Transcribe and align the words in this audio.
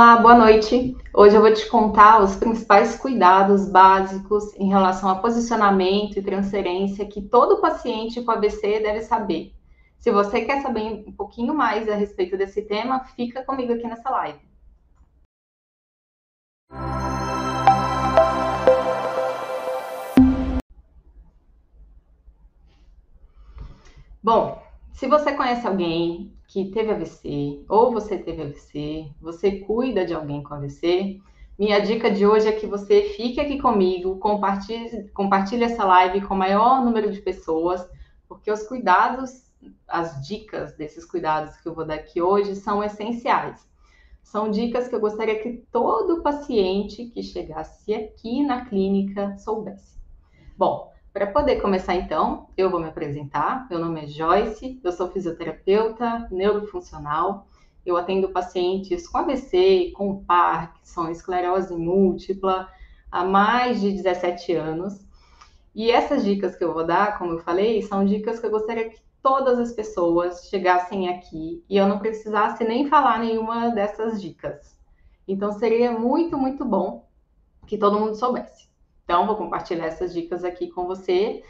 Olá, 0.00 0.16
boa 0.16 0.34
noite. 0.34 0.96
Hoje 1.12 1.36
eu 1.36 1.42
vou 1.42 1.52
te 1.52 1.68
contar 1.68 2.22
os 2.22 2.34
principais 2.34 2.96
cuidados 2.96 3.68
básicos 3.68 4.54
em 4.56 4.66
relação 4.66 5.10
a 5.10 5.16
posicionamento 5.16 6.18
e 6.18 6.22
transferência 6.22 7.06
que 7.06 7.20
todo 7.20 7.60
paciente 7.60 8.22
com 8.22 8.30
AVC 8.30 8.80
deve 8.80 9.02
saber. 9.02 9.54
Se 9.98 10.10
você 10.10 10.46
quer 10.46 10.62
saber 10.62 11.04
um 11.06 11.12
pouquinho 11.12 11.54
mais 11.54 11.86
a 11.90 11.94
respeito 11.94 12.38
desse 12.38 12.62
tema, 12.62 13.04
fica 13.04 13.44
comigo 13.44 13.74
aqui 13.74 13.86
nessa 13.86 14.08
live. 14.08 14.40
Bom, 24.22 24.62
se 24.94 25.06
você 25.06 25.34
conhece 25.34 25.66
alguém 25.66 26.32
que 26.52 26.66
teve 26.66 26.92
AVC 26.92 27.64
ou 27.66 27.90
você 27.90 28.18
teve 28.18 28.42
AVC, 28.42 29.10
você 29.18 29.60
cuida 29.60 30.04
de 30.04 30.12
alguém 30.12 30.42
com 30.42 30.52
AVC, 30.52 31.18
minha 31.58 31.78
dica 31.78 32.10
de 32.10 32.26
hoje 32.26 32.46
é 32.46 32.52
que 32.52 32.66
você 32.66 33.04
fique 33.16 33.40
aqui 33.40 33.58
comigo, 33.58 34.18
compartilhe, 34.18 35.08
compartilhe 35.14 35.64
essa 35.64 35.82
live 35.82 36.20
com 36.26 36.34
o 36.34 36.36
maior 36.36 36.84
número 36.84 37.10
de 37.10 37.22
pessoas, 37.22 37.88
porque 38.28 38.52
os 38.52 38.64
cuidados, 38.64 39.50
as 39.88 40.26
dicas 40.26 40.76
desses 40.76 41.06
cuidados 41.06 41.56
que 41.56 41.66
eu 41.66 41.74
vou 41.74 41.86
dar 41.86 41.94
aqui 41.94 42.20
hoje 42.20 42.54
são 42.54 42.84
essenciais. 42.84 43.66
São 44.22 44.50
dicas 44.50 44.88
que 44.88 44.94
eu 44.94 45.00
gostaria 45.00 45.42
que 45.42 45.64
todo 45.72 46.22
paciente 46.22 47.06
que 47.06 47.22
chegasse 47.22 47.94
aqui 47.94 48.44
na 48.44 48.66
clínica 48.66 49.38
soubesse. 49.38 49.98
Bom, 50.58 50.91
para 51.12 51.26
poder 51.26 51.60
começar, 51.60 51.94
então, 51.94 52.48
eu 52.56 52.70
vou 52.70 52.80
me 52.80 52.88
apresentar. 52.88 53.66
Meu 53.68 53.78
nome 53.78 54.02
é 54.02 54.06
Joyce, 54.06 54.80
eu 54.82 54.92
sou 54.92 55.10
fisioterapeuta 55.10 56.26
neurofuncional. 56.30 57.46
Eu 57.84 57.98
atendo 57.98 58.30
pacientes 58.30 59.06
com 59.06 59.18
AVC, 59.18 59.92
com 59.94 60.24
Parkinson, 60.24 61.10
esclerose 61.10 61.74
múltipla 61.74 62.68
há 63.10 63.24
mais 63.24 63.80
de 63.80 63.92
17 63.92 64.54
anos. 64.54 65.06
E 65.74 65.90
essas 65.90 66.24
dicas 66.24 66.56
que 66.56 66.64
eu 66.64 66.72
vou 66.72 66.86
dar, 66.86 67.18
como 67.18 67.32
eu 67.32 67.38
falei, 67.40 67.82
são 67.82 68.06
dicas 68.06 68.40
que 68.40 68.46
eu 68.46 68.50
gostaria 68.50 68.88
que 68.88 69.00
todas 69.22 69.58
as 69.58 69.72
pessoas 69.72 70.48
chegassem 70.48 71.08
aqui 71.08 71.62
e 71.68 71.76
eu 71.76 71.86
não 71.86 71.98
precisasse 71.98 72.64
nem 72.64 72.88
falar 72.88 73.18
nenhuma 73.18 73.68
dessas 73.68 74.20
dicas. 74.20 74.78
Então 75.28 75.52
seria 75.52 75.92
muito, 75.92 76.38
muito 76.38 76.64
bom 76.64 77.06
que 77.66 77.76
todo 77.76 77.98
mundo 77.98 78.14
soubesse. 78.14 78.71
Então, 79.04 79.26
vou 79.26 79.36
compartilhar 79.36 79.86
essas 79.86 80.12
dicas 80.12 80.44
aqui 80.44 80.68
com 80.70 80.86
você. 80.86 81.42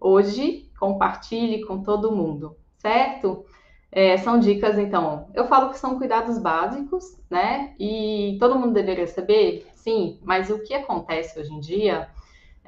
Hoje, 0.00 0.70
compartilhe 0.78 1.64
com 1.64 1.82
todo 1.82 2.14
mundo, 2.14 2.56
certo? 2.76 3.44
É, 3.90 4.18
são 4.18 4.38
dicas, 4.38 4.78
então, 4.78 5.30
eu 5.34 5.46
falo 5.46 5.70
que 5.70 5.78
são 5.78 5.98
cuidados 5.98 6.38
básicos, 6.38 7.16
né? 7.30 7.74
E 7.78 8.36
todo 8.38 8.58
mundo 8.58 8.74
deveria 8.74 9.06
saber, 9.06 9.66
sim, 9.74 10.18
mas 10.22 10.50
o 10.50 10.62
que 10.62 10.74
acontece 10.74 11.38
hoje 11.40 11.52
em 11.52 11.60
dia 11.60 12.08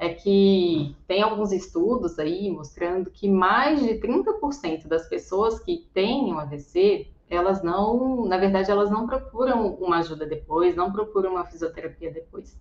é 0.01 0.09
que 0.09 0.95
tem 1.07 1.21
alguns 1.21 1.51
estudos 1.51 2.17
aí 2.17 2.49
mostrando 2.49 3.11
que 3.11 3.29
mais 3.29 3.83
de 3.83 3.99
30% 3.99 4.87
das 4.87 5.07
pessoas 5.07 5.59
que 5.59 5.87
têm 5.93 6.33
um 6.33 6.39
AVC, 6.39 7.07
elas 7.29 7.61
não, 7.61 8.25
na 8.25 8.37
verdade, 8.37 8.71
elas 8.71 8.89
não 8.89 9.05
procuram 9.05 9.75
uma 9.75 9.99
ajuda 9.99 10.25
depois, 10.25 10.75
não 10.75 10.91
procuram 10.91 11.33
uma 11.33 11.45
fisioterapia 11.45 12.11
depois. 12.11 12.59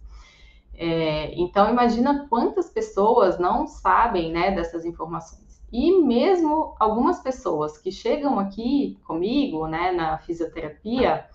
É, 0.82 1.38
então, 1.38 1.68
imagina 1.68 2.26
quantas 2.30 2.70
pessoas 2.70 3.38
não 3.38 3.66
sabem 3.66 4.32
né, 4.32 4.50
dessas 4.50 4.86
informações. 4.86 5.62
E 5.70 6.00
mesmo 6.00 6.74
algumas 6.80 7.20
pessoas 7.20 7.76
que 7.76 7.92
chegam 7.92 8.38
aqui 8.38 8.98
comigo, 9.06 9.66
né, 9.66 9.92
na 9.92 10.16
fisioterapia, 10.16 11.26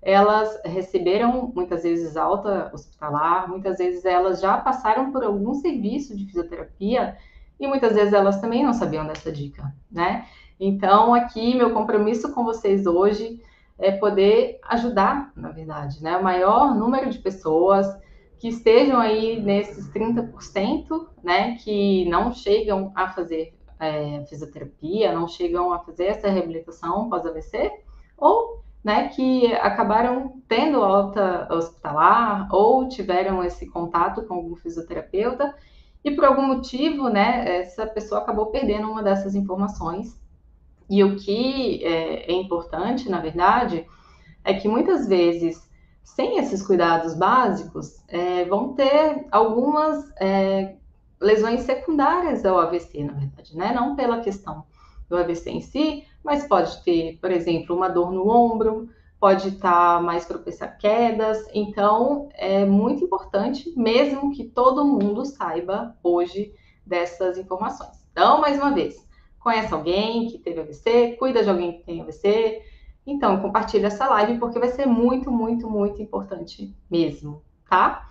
elas 0.00 0.58
receberam 0.64 1.52
muitas 1.54 1.82
vezes 1.82 2.16
alta 2.16 2.70
hospitalar, 2.72 3.50
muitas 3.50 3.76
vezes 3.76 4.06
elas 4.06 4.40
já 4.40 4.56
passaram 4.56 5.12
por 5.12 5.22
algum 5.22 5.52
serviço 5.52 6.16
de 6.16 6.24
fisioterapia 6.24 7.18
e 7.60 7.66
muitas 7.66 7.92
vezes 7.92 8.14
elas 8.14 8.40
também 8.40 8.64
não 8.64 8.72
sabiam 8.72 9.06
dessa 9.06 9.30
dica, 9.30 9.74
né? 9.90 10.26
Então, 10.58 11.12
aqui, 11.12 11.54
meu 11.54 11.74
compromisso 11.74 12.32
com 12.32 12.44
vocês 12.44 12.86
hoje 12.86 13.42
é 13.78 13.92
poder 13.92 14.58
ajudar, 14.68 15.32
na 15.36 15.50
verdade, 15.50 16.02
né, 16.02 16.16
o 16.16 16.24
maior 16.24 16.74
número 16.74 17.10
de 17.10 17.18
pessoas 17.18 17.86
que 18.40 18.48
estejam 18.48 18.98
aí 18.98 19.38
nesses 19.38 19.92
30%, 19.92 21.08
né, 21.22 21.56
que 21.56 22.08
não 22.08 22.32
chegam 22.32 22.90
a 22.94 23.08
fazer 23.08 23.54
é, 23.78 24.24
fisioterapia, 24.24 25.12
não 25.12 25.28
chegam 25.28 25.72
a 25.74 25.78
fazer 25.80 26.06
essa 26.06 26.30
reabilitação 26.30 27.10
pós-AVC, 27.10 27.70
ou 28.16 28.62
né, 28.82 29.08
que 29.08 29.52
acabaram 29.56 30.40
tendo 30.48 30.82
alta 30.82 31.46
hospitalar 31.52 32.48
ou 32.50 32.88
tiveram 32.88 33.44
esse 33.44 33.68
contato 33.68 34.22
com 34.22 34.34
algum 34.34 34.56
fisioterapeuta 34.56 35.54
e 36.02 36.10
por 36.10 36.24
algum 36.24 36.46
motivo, 36.46 37.10
né, 37.10 37.60
essa 37.60 37.86
pessoa 37.86 38.22
acabou 38.22 38.46
perdendo 38.46 38.90
uma 38.90 39.02
dessas 39.02 39.34
informações. 39.34 40.18
E 40.88 41.04
o 41.04 41.16
que 41.16 41.84
é, 41.84 42.32
é 42.32 42.32
importante, 42.32 43.06
na 43.10 43.20
verdade, 43.20 43.86
é 44.42 44.54
que 44.54 44.66
muitas 44.66 45.06
vezes 45.06 45.69
sem 46.02 46.38
esses 46.38 46.62
cuidados 46.62 47.14
básicos, 47.14 48.02
é, 48.08 48.44
vão 48.44 48.74
ter 48.74 49.26
algumas 49.30 50.10
é, 50.20 50.76
lesões 51.20 51.60
secundárias 51.62 52.44
ao 52.44 52.58
AVC, 52.58 53.04
na 53.04 53.12
verdade, 53.12 53.56
né? 53.56 53.72
Não 53.72 53.94
pela 53.94 54.20
questão 54.20 54.64
do 55.08 55.16
AVC 55.16 55.50
em 55.50 55.60
si, 55.60 56.04
mas 56.22 56.46
pode 56.46 56.82
ter, 56.82 57.18
por 57.20 57.30
exemplo, 57.30 57.76
uma 57.76 57.88
dor 57.88 58.12
no 58.12 58.28
ombro, 58.28 58.88
pode 59.18 59.48
estar 59.48 60.02
mais 60.02 60.24
propícia 60.24 60.66
a 60.66 60.70
quedas. 60.70 61.46
Então, 61.52 62.28
é 62.34 62.64
muito 62.64 63.04
importante, 63.04 63.72
mesmo 63.76 64.32
que 64.32 64.44
todo 64.44 64.86
mundo 64.86 65.26
saiba 65.26 65.96
hoje 66.02 66.54
dessas 66.86 67.36
informações. 67.36 68.04
Então, 68.10 68.40
mais 68.40 68.56
uma 68.56 68.72
vez, 68.72 68.96
conhece 69.38 69.72
alguém 69.74 70.28
que 70.28 70.38
teve 70.38 70.60
AVC, 70.60 71.16
cuida 71.18 71.42
de 71.42 71.50
alguém 71.50 71.72
que 71.72 71.84
tem 71.84 72.00
AVC, 72.00 72.62
então, 73.06 73.40
compartilhe 73.40 73.84
essa 73.84 74.08
live 74.08 74.38
porque 74.38 74.58
vai 74.58 74.68
ser 74.68 74.86
muito, 74.86 75.30
muito, 75.30 75.68
muito 75.68 76.00
importante 76.02 76.74
mesmo, 76.90 77.42
tá? 77.68 78.06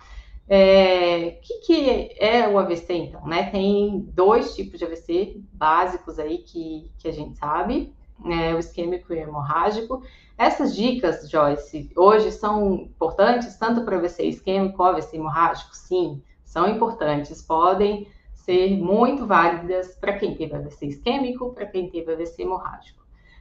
O 0.50 0.52
é, 0.52 1.38
que, 1.42 1.58
que 1.60 2.10
é 2.18 2.48
o 2.48 2.58
AVC, 2.58 2.92
então? 2.92 3.24
Né? 3.24 3.50
Tem 3.50 4.00
dois 4.12 4.54
tipos 4.54 4.78
de 4.78 4.84
AVC 4.84 5.40
básicos 5.52 6.18
aí 6.18 6.38
que, 6.38 6.90
que 6.98 7.06
a 7.06 7.12
gente 7.12 7.38
sabe, 7.38 7.94
né? 8.18 8.52
o 8.52 8.58
isquêmico 8.58 9.12
e 9.12 9.16
o 9.16 9.20
hemorrágico. 9.20 10.02
Essas 10.36 10.74
dicas, 10.74 11.30
Joyce, 11.30 11.90
hoje 11.94 12.32
são 12.32 12.74
importantes 12.74 13.56
tanto 13.56 13.84
para 13.84 13.96
AVC 13.96 14.24
isquêmico 14.24 14.82
AVC 14.82 15.16
hemorrágico? 15.16 15.76
Sim, 15.76 16.20
são 16.44 16.68
importantes, 16.68 17.40
podem 17.40 18.08
ser 18.34 18.76
muito 18.76 19.24
válidas 19.26 19.94
para 19.94 20.18
quem 20.18 20.34
teve 20.34 20.52
AVC 20.56 20.86
isquêmico, 20.86 21.52
para 21.54 21.66
quem 21.66 21.88
teve 21.88 22.12
AVC 22.12 22.42
hemorrágico. 22.42 22.99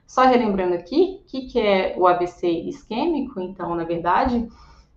Só 0.09 0.23
relembrando 0.23 0.73
aqui, 0.73 1.21
o 1.21 1.27
que, 1.27 1.41
que 1.41 1.59
é 1.59 1.93
o 1.95 2.07
AVC 2.07 2.49
isquêmico? 2.49 3.39
Então, 3.39 3.75
na 3.75 3.83
verdade, 3.83 4.49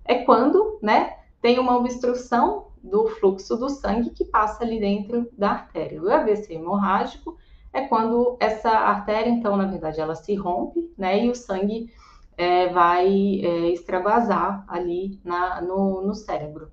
é 0.07 0.25
quando, 0.25 0.79
né, 0.81 1.19
tem 1.39 1.59
uma 1.59 1.77
obstrução 1.77 2.69
do 2.83 3.07
fluxo 3.09 3.55
do 3.59 3.69
sangue 3.69 4.09
que 4.09 4.25
passa 4.25 4.65
ali 4.65 4.81
dentro 4.81 5.29
da 5.37 5.51
artéria. 5.51 6.03
O 6.03 6.11
AVC 6.11 6.55
hemorrágico 6.55 7.37
é 7.75 7.83
quando 7.83 8.39
essa 8.41 8.71
artéria, 8.71 9.29
então, 9.29 9.55
na 9.55 9.67
verdade, 9.67 10.01
ela 10.01 10.15
se 10.15 10.35
rompe, 10.35 10.91
né, 10.97 11.27
e 11.27 11.29
o 11.29 11.35
sangue 11.35 11.93
é, 12.35 12.69
vai 12.69 13.07
é, 13.07 13.71
extravasar 13.71 14.65
ali 14.67 15.21
na, 15.23 15.61
no, 15.61 16.01
no 16.01 16.15
cérebro. 16.15 16.73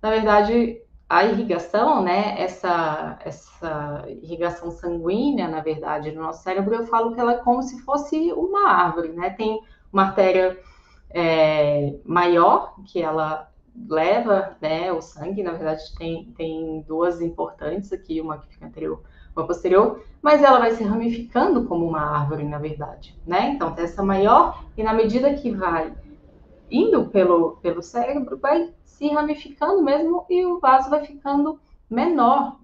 Na 0.00 0.10
verdade, 0.10 0.80
a 1.10 1.24
irrigação, 1.24 2.04
né, 2.04 2.40
essa, 2.40 3.18
essa 3.24 4.04
irrigação 4.22 4.70
sanguínea, 4.70 5.48
na 5.48 5.60
verdade, 5.60 6.12
no 6.12 6.22
nosso 6.22 6.44
cérebro, 6.44 6.72
eu 6.72 6.86
falo 6.86 7.12
que 7.12 7.20
ela 7.20 7.32
é 7.32 7.38
como 7.38 7.64
se 7.64 7.82
fosse 7.82 8.32
uma 8.32 8.68
árvore, 8.68 9.08
né? 9.08 9.30
Tem 9.30 9.60
uma 9.92 10.04
artéria 10.04 10.56
é, 11.10 11.96
maior 12.04 12.76
que 12.86 13.02
ela 13.02 13.50
leva, 13.88 14.56
né, 14.60 14.92
o 14.92 15.02
sangue, 15.02 15.42
na 15.42 15.50
verdade, 15.50 15.82
tem, 15.98 16.32
tem 16.36 16.84
duas 16.86 17.20
importantes 17.20 17.92
aqui, 17.92 18.20
uma 18.20 18.38
que 18.38 18.46
fica 18.46 18.66
anterior, 18.66 19.02
uma 19.34 19.44
posterior, 19.44 20.04
mas 20.22 20.44
ela 20.44 20.60
vai 20.60 20.70
se 20.70 20.84
ramificando 20.84 21.64
como 21.64 21.88
uma 21.88 22.02
árvore, 22.02 22.44
na 22.44 22.58
verdade, 22.58 23.18
né? 23.26 23.50
Então, 23.50 23.74
tem 23.74 23.84
essa 23.84 24.02
maior, 24.04 24.64
e 24.76 24.82
na 24.84 24.94
medida 24.94 25.34
que 25.34 25.50
vai 25.50 25.92
indo 26.70 27.06
pelo, 27.06 27.56
pelo 27.56 27.82
cérebro, 27.82 28.38
vai 28.38 28.72
se 29.00 29.08
ramificando 29.08 29.82
mesmo 29.82 30.26
e 30.28 30.44
o 30.44 30.60
vaso 30.60 30.90
vai 30.90 31.02
ficando 31.06 31.58
menor, 31.88 32.60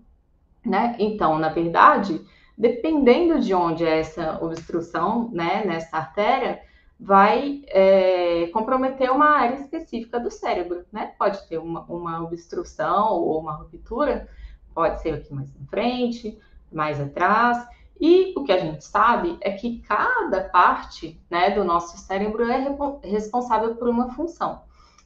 né? 0.62 0.94
Então, 0.98 1.38
na 1.38 1.48
verdade, 1.48 2.20
dependendo 2.56 3.40
de 3.40 3.54
onde 3.54 3.86
é 3.86 4.00
essa 4.00 4.38
obstrução, 4.44 5.30
né, 5.32 5.64
nessa 5.64 5.96
artéria, 5.96 6.60
vai 7.00 7.62
é, 7.68 8.48
comprometer 8.52 9.10
uma 9.10 9.30
área 9.30 9.56
específica 9.56 10.20
do 10.20 10.30
cérebro, 10.30 10.84
né? 10.92 11.14
Pode 11.18 11.46
ter 11.48 11.56
uma, 11.56 11.80
uma 11.84 12.22
obstrução 12.22 13.14
ou 13.14 13.40
uma 13.40 13.54
ruptura, 13.54 14.28
pode 14.74 15.00
ser 15.00 15.14
aqui 15.14 15.32
mais 15.32 15.50
na 15.58 15.66
frente, 15.68 16.38
mais 16.70 17.00
atrás. 17.00 17.66
E 17.98 18.34
o 18.36 18.44
que 18.44 18.52
a 18.52 18.58
gente 18.58 18.84
sabe 18.84 19.38
é 19.40 19.52
que 19.52 19.78
cada 19.78 20.42
parte 20.50 21.18
né, 21.30 21.50
do 21.50 21.64
nosso 21.64 21.96
cérebro 21.96 22.44
é 22.44 22.76
responsável 23.02 23.74
por 23.76 23.88
uma 23.88 24.12
função. 24.12 24.60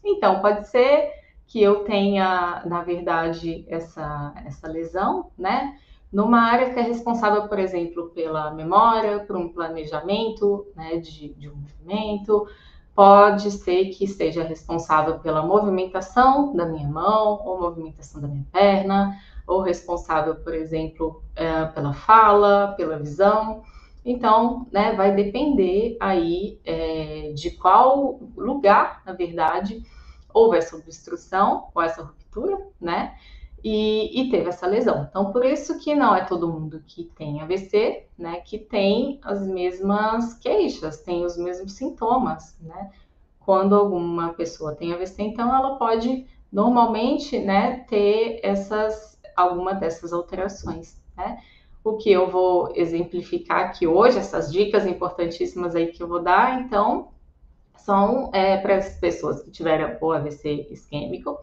Então, 0.05 0.41
pode 0.41 0.67
ser 0.67 1.20
que 1.51 1.61
eu 1.61 1.83
tenha, 1.83 2.63
na 2.65 2.81
verdade, 2.81 3.65
essa, 3.69 4.33
essa 4.47 4.69
lesão, 4.69 5.33
né? 5.37 5.77
Numa 6.13 6.43
área 6.43 6.73
que 6.73 6.79
é 6.79 6.83
responsável, 6.83 7.49
por 7.49 7.59
exemplo, 7.59 8.11
pela 8.11 8.53
memória, 8.53 9.19
por 9.19 9.37
um 9.37 9.49
planejamento 9.49 10.69
né, 10.77 10.99
de, 10.99 11.35
de 11.35 11.49
um 11.49 11.57
movimento, 11.57 12.47
pode 12.95 13.51
ser 13.51 13.87
que 13.87 14.07
seja 14.07 14.45
responsável 14.45 15.19
pela 15.19 15.43
movimentação 15.43 16.55
da 16.55 16.67
minha 16.67 16.89
mão, 16.89 17.41
ou 17.45 17.61
movimentação 17.61 18.21
da 18.21 18.29
minha 18.29 18.47
perna, 18.53 19.19
ou 19.45 19.61
responsável, 19.61 20.37
por 20.37 20.55
exemplo, 20.55 21.21
é, 21.35 21.65
pela 21.67 21.93
fala, 21.93 22.75
pela 22.77 22.97
visão. 22.97 23.65
Então, 24.05 24.69
né, 24.71 24.93
vai 24.93 25.13
depender 25.17 25.97
aí 25.99 26.61
é, 26.65 27.33
de 27.35 27.51
qual 27.51 28.21
lugar, 28.37 29.03
na 29.05 29.13
verdade, 29.13 29.83
houve 30.33 30.59
essa 30.59 30.77
obstrução 30.77 31.69
ou 31.75 31.83
essa 31.83 32.03
ruptura, 32.03 32.59
né? 32.81 33.17
E, 33.63 34.23
e, 34.23 34.31
teve 34.31 34.49
essa 34.49 34.67
lesão. 34.67 35.07
Então, 35.09 35.33
por 35.33 35.45
isso 35.45 35.79
que 35.79 35.95
não 35.95 36.15
é 36.15 36.25
todo 36.25 36.49
mundo 36.49 36.83
que 36.87 37.05
tem 37.05 37.43
AVC, 37.43 38.07
né, 38.17 38.41
que 38.41 38.59
tem 38.59 39.21
as 39.23 39.47
mesmas 39.47 40.33
queixas, 40.39 41.03
tem 41.03 41.27
os 41.27 41.37
mesmos 41.37 41.73
sintomas, 41.73 42.57
né? 42.59 42.91
Quando 43.39 43.75
alguma 43.75 44.33
pessoa 44.33 44.75
tem 44.75 44.95
AVC, 44.95 45.23
então 45.23 45.55
ela 45.55 45.77
pode 45.77 46.27
normalmente, 46.51 47.39
né, 47.39 47.85
ter 47.89 48.41
essas 48.43 49.19
alguma 49.37 49.75
dessas 49.75 50.13
alterações, 50.13 51.01
né? 51.17 51.39
O 51.83 51.97
que 51.97 52.11
eu 52.11 52.31
vou 52.31 52.73
exemplificar 52.75 53.61
aqui 53.67 53.87
hoje, 53.87 54.19
essas 54.19 54.53
dicas 54.53 54.87
importantíssimas 54.87 55.75
aí 55.75 55.89
que 55.89 56.03
eu 56.03 56.09
vou 56.09 56.23
dar, 56.23 56.61
então, 56.61 57.09
são 57.85 58.31
é, 58.33 58.57
para 58.57 58.77
as 58.77 58.99
pessoas 58.99 59.43
que 59.43 59.51
tiveram 59.51 59.97
o 60.01 60.13
AVC 60.13 60.69
isquêmico 60.71 61.39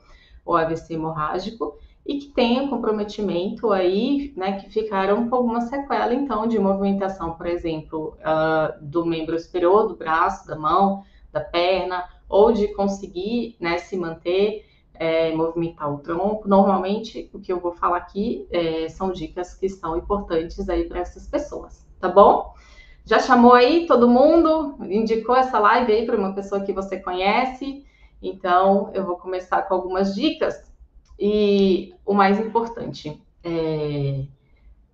ou 0.46 0.56
AVC 0.56 0.94
hemorrágico 0.94 1.78
e 2.06 2.20
que 2.20 2.28
tenham 2.28 2.70
comprometimento 2.70 3.72
aí, 3.74 4.34
né, 4.38 4.62
que 4.62 4.70
ficaram 4.70 5.30
com 5.30 5.36
alguma 5.36 5.62
sequela, 5.62 6.14
então, 6.14 6.48
de 6.48 6.58
movimentação, 6.58 7.34
por 7.34 7.46
exemplo, 7.46 8.18
uh, 8.22 8.82
do 8.82 9.06
membro 9.06 9.38
superior, 9.38 9.90
do 9.90 9.98
braço, 9.98 10.48
da 10.48 10.56
mão, 10.56 11.04
da 11.34 11.42
perna, 11.42 12.08
ou 12.30 12.54
de 12.54 12.70
conseguir, 12.74 13.58
né, 13.60 13.78
se 13.78 13.98
manter, 13.98 14.66
é, 14.94 15.34
movimentar 15.36 15.94
o 15.94 16.00
tronco. 16.00 16.48
Normalmente, 16.48 17.30
o 17.34 17.40
que 17.40 17.52
eu 17.52 17.60
vou 17.60 17.74
falar 17.74 17.98
aqui 17.98 18.48
é, 18.52 18.88
são 18.90 19.12
dicas 19.12 19.54
que 19.54 19.70
são 19.70 19.98
importantes 19.98 20.68
aí 20.70 20.86
para 20.86 21.00
essas 21.00 21.28
pessoas, 21.28 21.86
tá 22.00 22.08
bom? 22.08 22.54
Já 23.08 23.20
chamou 23.20 23.54
aí 23.54 23.88
todo 23.88 24.10
mundo? 24.10 24.76
Indicou 24.82 25.34
essa 25.34 25.58
live 25.60 25.94
aí 25.94 26.06
para 26.06 26.18
uma 26.18 26.36
pessoa 26.36 26.66
que 26.66 26.74
você 26.74 27.00
conhece? 27.00 27.86
Então, 28.22 28.92
eu 28.94 29.06
vou 29.06 29.16
começar 29.16 29.62
com 29.62 29.74
algumas 29.74 30.14
dicas 30.14 30.70
e 31.18 31.96
o 32.06 32.14
mais 32.14 32.38
importante, 32.38 33.24
é, 33.46 34.26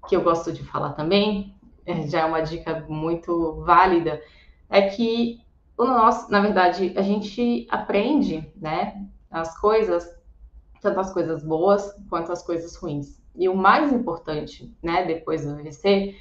que 0.08 0.16
eu 0.16 0.22
gosto 0.22 0.54
de 0.54 0.64
falar 0.64 0.94
também, 0.94 1.56
é, 1.88 2.08
já 2.08 2.20
é 2.20 2.26
uma 2.26 2.42
dica 2.42 2.86
muito 2.88 3.64
válida, 3.66 4.22
é 4.70 4.90
que 4.90 5.42
o 5.76 5.84
nosso, 5.84 6.32
na 6.32 6.40
verdade, 6.40 6.94
a 6.96 7.02
gente 7.02 7.66
aprende, 7.72 8.48
né, 8.56 9.08
as 9.32 9.60
coisas, 9.60 10.08
tanto 10.80 11.00
as 11.00 11.12
coisas 11.12 11.44
boas 11.44 11.92
quanto 12.12 12.32
as 12.32 12.44
coisas 12.44 12.76
ruins. 12.76 13.20
E 13.36 13.50
o 13.50 13.56
mais 13.56 13.92
importante, 13.92 14.72
né, 14.84 15.04
depois 15.04 15.44
do 15.44 15.54
AVC, 15.54 16.16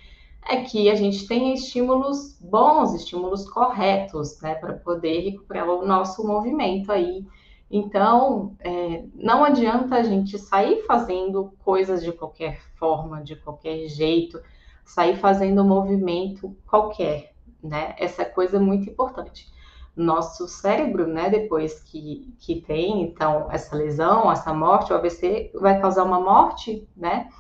é 0.49 0.63
que 0.63 0.91
a 0.91 0.95
gente 0.95 1.27
tenha 1.27 1.55
estímulos 1.55 2.37
bons, 2.41 2.95
estímulos 2.95 3.49
corretos, 3.49 4.41
né, 4.41 4.55
para 4.55 4.75
poder 4.75 5.21
recuperar 5.21 5.69
o 5.69 5.87
nosso 5.87 6.27
movimento 6.27 6.91
aí 6.91 7.25
então, 7.73 8.55
é, 8.61 9.03
não 9.15 9.43
adianta 9.43 9.97
a 9.97 10.03
gente 10.03 10.39
sair 10.39 10.85
fazendo 10.85 11.55
coisas 11.65 12.05
de 12.05 12.13
qualquer 12.13 12.61
forma, 12.75 13.23
de 13.23 13.35
qualquer 13.35 13.89
jeito, 13.89 14.39
sair 14.85 15.17
fazendo 15.17 15.65
movimento 15.65 16.55
qualquer, 16.67 17.33
né? 17.65 17.95
Essa 17.99 18.27
coisa 18.27 18.59
é 18.59 18.61
muito 18.61 18.91
importante. 18.91 19.51
Nosso 19.97 20.47
cérebro, 20.47 21.07
né, 21.07 21.31
depois 21.31 21.81
que, 21.81 22.35
que 22.39 22.61
tem, 22.61 23.03
então, 23.03 23.49
essa 23.51 23.75
lesão, 23.75 24.31
essa 24.31 24.53
morte, 24.53 24.93
o 24.93 24.97
AVC 24.97 25.51
vai 25.55 25.81
causar 25.81 26.05
uma 26.05 26.21
morte, 26.21 26.87
né, 26.95 27.31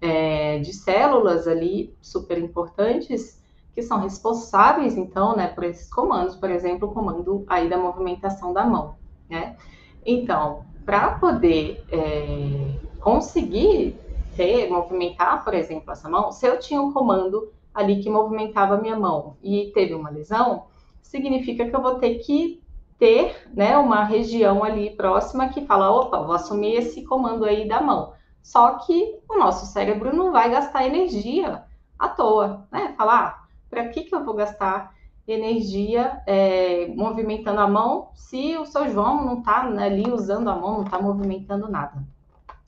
é, 0.00 0.58
de 0.58 0.72
células 0.72 1.46
ali 1.46 1.96
super 2.00 2.38
importantes, 2.38 3.42
que 3.74 3.82
são 3.82 3.98
responsáveis, 3.98 4.96
então, 4.96 5.36
né, 5.36 5.48
por 5.48 5.64
esses 5.64 5.88
comandos, 5.92 6.36
por 6.36 6.50
exemplo, 6.50 6.88
o 6.88 6.92
comando 6.92 7.44
aí 7.48 7.68
da 7.68 7.76
movimentação 7.76 8.52
da 8.52 8.64
mão 8.64 8.96
né? 9.28 9.56
Então, 10.04 10.64
para 10.84 11.12
poder 11.12 11.84
é, 11.90 12.78
conseguir 13.00 13.98
ter, 14.36 14.68
movimentar, 14.68 15.44
por 15.44 15.54
exemplo, 15.54 15.90
essa 15.90 16.08
mão, 16.08 16.32
se 16.32 16.46
eu 16.46 16.58
tinha 16.58 16.80
um 16.80 16.92
comando 16.92 17.52
ali 17.72 18.02
que 18.02 18.10
movimentava 18.10 18.74
a 18.74 18.80
minha 18.80 18.96
mão 18.96 19.36
e 19.42 19.70
teve 19.74 19.94
uma 19.94 20.10
lesão, 20.10 20.66
significa 21.02 21.68
que 21.68 21.74
eu 21.74 21.82
vou 21.82 21.96
ter 21.96 22.16
que 22.16 22.62
ter, 22.98 23.48
né, 23.52 23.76
uma 23.76 24.04
região 24.04 24.62
ali 24.62 24.90
próxima 24.90 25.48
que 25.48 25.66
fala, 25.66 25.90
opa, 25.90 26.20
vou 26.22 26.34
assumir 26.34 26.74
esse 26.76 27.02
comando 27.04 27.44
aí 27.44 27.66
da 27.66 27.80
mão. 27.80 28.12
Só 28.44 28.74
que 28.80 29.18
o 29.26 29.38
nosso 29.38 29.64
cérebro 29.64 30.14
não 30.14 30.30
vai 30.30 30.50
gastar 30.50 30.84
energia 30.84 31.64
à 31.98 32.10
toa, 32.10 32.68
né? 32.70 32.92
Falar, 32.94 33.26
ah, 33.26 33.48
para 33.70 33.88
que 33.88 34.04
que 34.04 34.14
eu 34.14 34.22
vou 34.22 34.34
gastar 34.34 34.94
energia 35.26 36.22
é, 36.26 36.86
movimentando 36.88 37.58
a 37.58 37.66
mão 37.66 38.10
se 38.14 38.54
o 38.58 38.66
seu 38.66 38.90
João 38.90 39.24
não 39.24 39.38
está 39.38 39.62
ali 39.62 40.12
usando 40.12 40.50
a 40.50 40.54
mão, 40.54 40.74
não 40.74 40.84
está 40.84 41.00
movimentando 41.00 41.70
nada. 41.70 42.04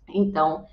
Então, 0.08 0.64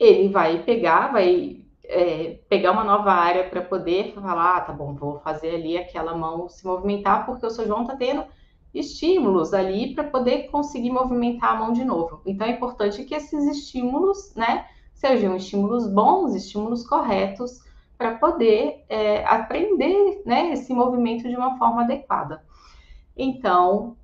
ele 0.00 0.30
vai 0.30 0.62
pegar, 0.62 1.12
vai 1.12 1.60
é, 1.84 2.38
pegar 2.48 2.72
uma 2.72 2.84
nova 2.84 3.12
área 3.12 3.44
para 3.46 3.60
poder 3.60 4.14
falar, 4.14 4.56
ah, 4.56 4.60
tá 4.62 4.72
bom, 4.72 4.94
vou 4.94 5.20
fazer 5.20 5.54
ali 5.54 5.76
aquela 5.76 6.14
mão 6.14 6.48
se 6.48 6.66
movimentar, 6.66 7.26
porque 7.26 7.44
o 7.44 7.50
seu 7.50 7.66
João 7.66 7.82
está 7.82 7.94
tendo 7.94 8.24
estímulos 8.74 9.54
ali 9.54 9.94
para 9.94 10.04
poder 10.04 10.50
conseguir 10.50 10.90
movimentar 10.90 11.52
a 11.52 11.58
mão 11.58 11.72
de 11.72 11.84
novo. 11.84 12.20
Então, 12.26 12.46
é 12.46 12.50
importante 12.50 13.04
que 13.04 13.14
esses 13.14 13.44
estímulos, 13.46 14.34
né, 14.34 14.66
sejam 14.94 15.36
estímulos 15.36 15.86
bons, 15.86 16.34
estímulos 16.34 16.86
corretos, 16.86 17.60
para 17.96 18.14
poder 18.14 18.84
é, 18.88 19.24
aprender 19.24 20.22
né, 20.24 20.52
esse 20.52 20.72
movimento 20.72 21.28
de 21.28 21.36
uma 21.36 21.58
forma 21.58 21.82
adequada. 21.82 22.44
Então, 23.16 23.96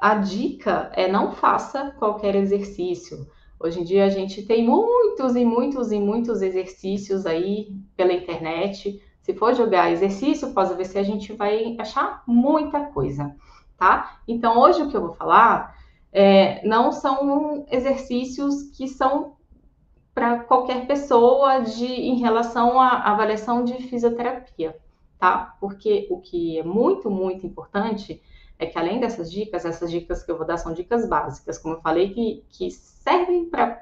a 0.00 0.14
dica 0.14 0.90
é 0.94 1.06
não 1.06 1.32
faça 1.32 1.90
qualquer 1.98 2.34
exercício. 2.34 3.26
Hoje 3.60 3.80
em 3.80 3.84
dia 3.84 4.04
a 4.04 4.10
gente 4.10 4.42
tem 4.42 4.66
muitos 4.66 5.36
e 5.36 5.44
muitos 5.44 5.92
e 5.92 5.98
muitos 5.98 6.42
exercícios 6.42 7.24
aí 7.24 7.74
pela 7.96 8.12
internet. 8.12 9.02
Se 9.22 9.32
for 9.34 9.54
jogar 9.54 9.90
exercício 9.90 10.52
pós-AVC, 10.52 10.98
a 10.98 11.02
gente 11.02 11.32
vai 11.32 11.76
achar 11.78 12.22
muita 12.26 12.80
coisa, 12.86 13.34
tá? 13.78 14.20
Então, 14.26 14.58
hoje 14.58 14.82
o 14.82 14.90
que 14.90 14.96
eu 14.96 15.00
vou 15.00 15.14
falar 15.14 15.76
é, 16.12 16.66
não 16.66 16.92
são 16.92 17.66
exercícios 17.70 18.70
que 18.76 18.86
são 18.86 19.34
para 20.14 20.38
qualquer 20.40 20.86
pessoa 20.86 21.58
de, 21.60 21.86
em 21.86 22.16
relação 22.20 22.80
à 22.80 23.10
avaliação 23.10 23.64
de 23.64 23.74
fisioterapia, 23.82 24.76
tá? 25.18 25.56
Porque 25.60 26.06
o 26.08 26.20
que 26.20 26.58
é 26.58 26.62
muito, 26.62 27.10
muito 27.10 27.44
importante 27.44 28.22
é 28.56 28.66
que 28.66 28.78
além 28.78 29.00
dessas 29.00 29.30
dicas, 29.30 29.64
essas 29.64 29.90
dicas 29.90 30.22
que 30.22 30.30
eu 30.30 30.36
vou 30.36 30.46
dar 30.46 30.56
são 30.56 30.72
dicas 30.72 31.08
básicas, 31.08 31.58
como 31.58 31.74
eu 31.74 31.80
falei, 31.80 32.10
que, 32.10 32.44
que 32.48 32.70
servem 32.70 33.46
para 33.46 33.64
a 33.64 33.78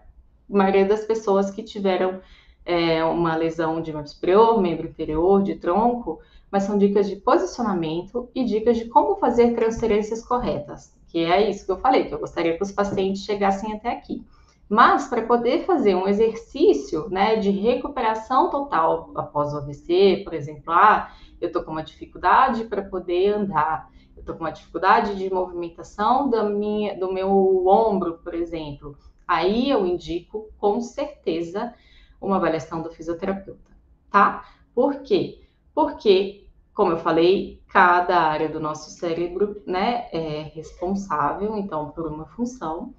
maioria 0.48 0.86
das 0.86 1.04
pessoas 1.04 1.50
que 1.50 1.62
tiveram 1.62 2.20
é, 2.64 3.04
uma 3.04 3.36
lesão 3.36 3.82
de 3.82 3.92
membro 3.92 4.08
superior, 4.08 4.60
membro 4.60 4.88
inferior, 4.88 5.42
de 5.42 5.56
tronco, 5.56 6.20
mas 6.52 6.64
são 6.64 6.76
dicas 6.76 7.08
de 7.08 7.16
posicionamento 7.16 8.28
e 8.34 8.44
dicas 8.44 8.76
de 8.76 8.84
como 8.84 9.16
fazer 9.16 9.54
transferências 9.54 10.22
corretas, 10.22 10.94
que 11.08 11.24
é 11.24 11.48
isso 11.48 11.64
que 11.64 11.72
eu 11.72 11.78
falei, 11.78 12.04
que 12.04 12.14
eu 12.14 12.18
gostaria 12.18 12.58
que 12.58 12.62
os 12.62 12.70
pacientes 12.70 13.24
chegassem 13.24 13.72
até 13.72 13.90
aqui. 13.90 14.22
Mas 14.68 15.08
para 15.08 15.22
poder 15.22 15.64
fazer 15.64 15.94
um 15.94 16.06
exercício 16.06 17.08
né, 17.08 17.36
de 17.36 17.50
recuperação 17.50 18.50
total 18.50 19.10
após 19.14 19.54
o 19.54 19.58
AVC, 19.58 20.20
por 20.24 20.34
exemplo, 20.34 20.72
ah, 20.72 21.10
eu 21.40 21.46
estou 21.46 21.62
com 21.62 21.70
uma 21.70 21.82
dificuldade 21.82 22.64
para 22.64 22.82
poder 22.82 23.34
andar, 23.34 23.90
eu 24.14 24.20
estou 24.20 24.34
com 24.34 24.44
uma 24.44 24.52
dificuldade 24.52 25.16
de 25.16 25.32
movimentação 25.32 26.28
da 26.28 26.44
minha, 26.44 26.98
do 26.98 27.10
meu 27.10 27.66
ombro, 27.66 28.18
por 28.22 28.34
exemplo, 28.34 28.94
aí 29.26 29.70
eu 29.70 29.86
indico 29.86 30.50
com 30.58 30.82
certeza 30.82 31.72
uma 32.20 32.36
avaliação 32.36 32.82
do 32.82 32.90
fisioterapeuta, 32.90 33.70
tá? 34.10 34.44
Por 34.74 35.02
quê? 35.02 35.42
Porque, 35.74 36.41
como 36.74 36.92
eu 36.92 36.98
falei, 36.98 37.60
cada 37.68 38.18
área 38.18 38.48
do 38.48 38.60
nosso 38.60 38.90
cérebro, 38.90 39.62
né, 39.66 40.08
é 40.12 40.50
responsável, 40.54 41.56
então, 41.56 41.90
por 41.90 42.06
uma 42.06 42.26
função. 42.26 42.94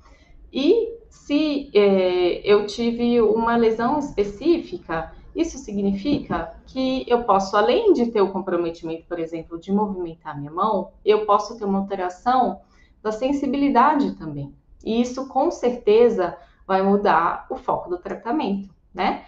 E 0.51 0.97
se 1.09 1.71
é, 1.73 2.41
eu 2.43 2.65
tive 2.67 3.21
uma 3.21 3.55
lesão 3.55 3.99
específica, 3.99 5.11
Isso 5.35 5.57
significa 5.57 6.53
que 6.67 7.05
eu 7.07 7.23
posso, 7.23 7.57
além 7.57 7.93
de 7.93 8.11
ter 8.11 8.21
o 8.21 8.31
comprometimento, 8.31 9.05
por 9.07 9.19
exemplo, 9.19 9.59
de 9.59 9.71
movimentar 9.71 10.37
minha 10.37 10.51
mão, 10.51 10.91
eu 11.03 11.25
posso 11.25 11.57
ter 11.57 11.65
uma 11.65 11.79
alteração 11.79 12.61
da 13.01 13.11
sensibilidade 13.11 14.15
também. 14.15 14.53
E 14.85 15.01
isso, 15.01 15.27
com 15.27 15.49
certeza, 15.49 16.37
vai 16.67 16.81
mudar 16.83 17.47
o 17.49 17.55
foco 17.55 17.89
do 17.89 17.97
tratamento, 17.97 18.69
né? 18.93 19.25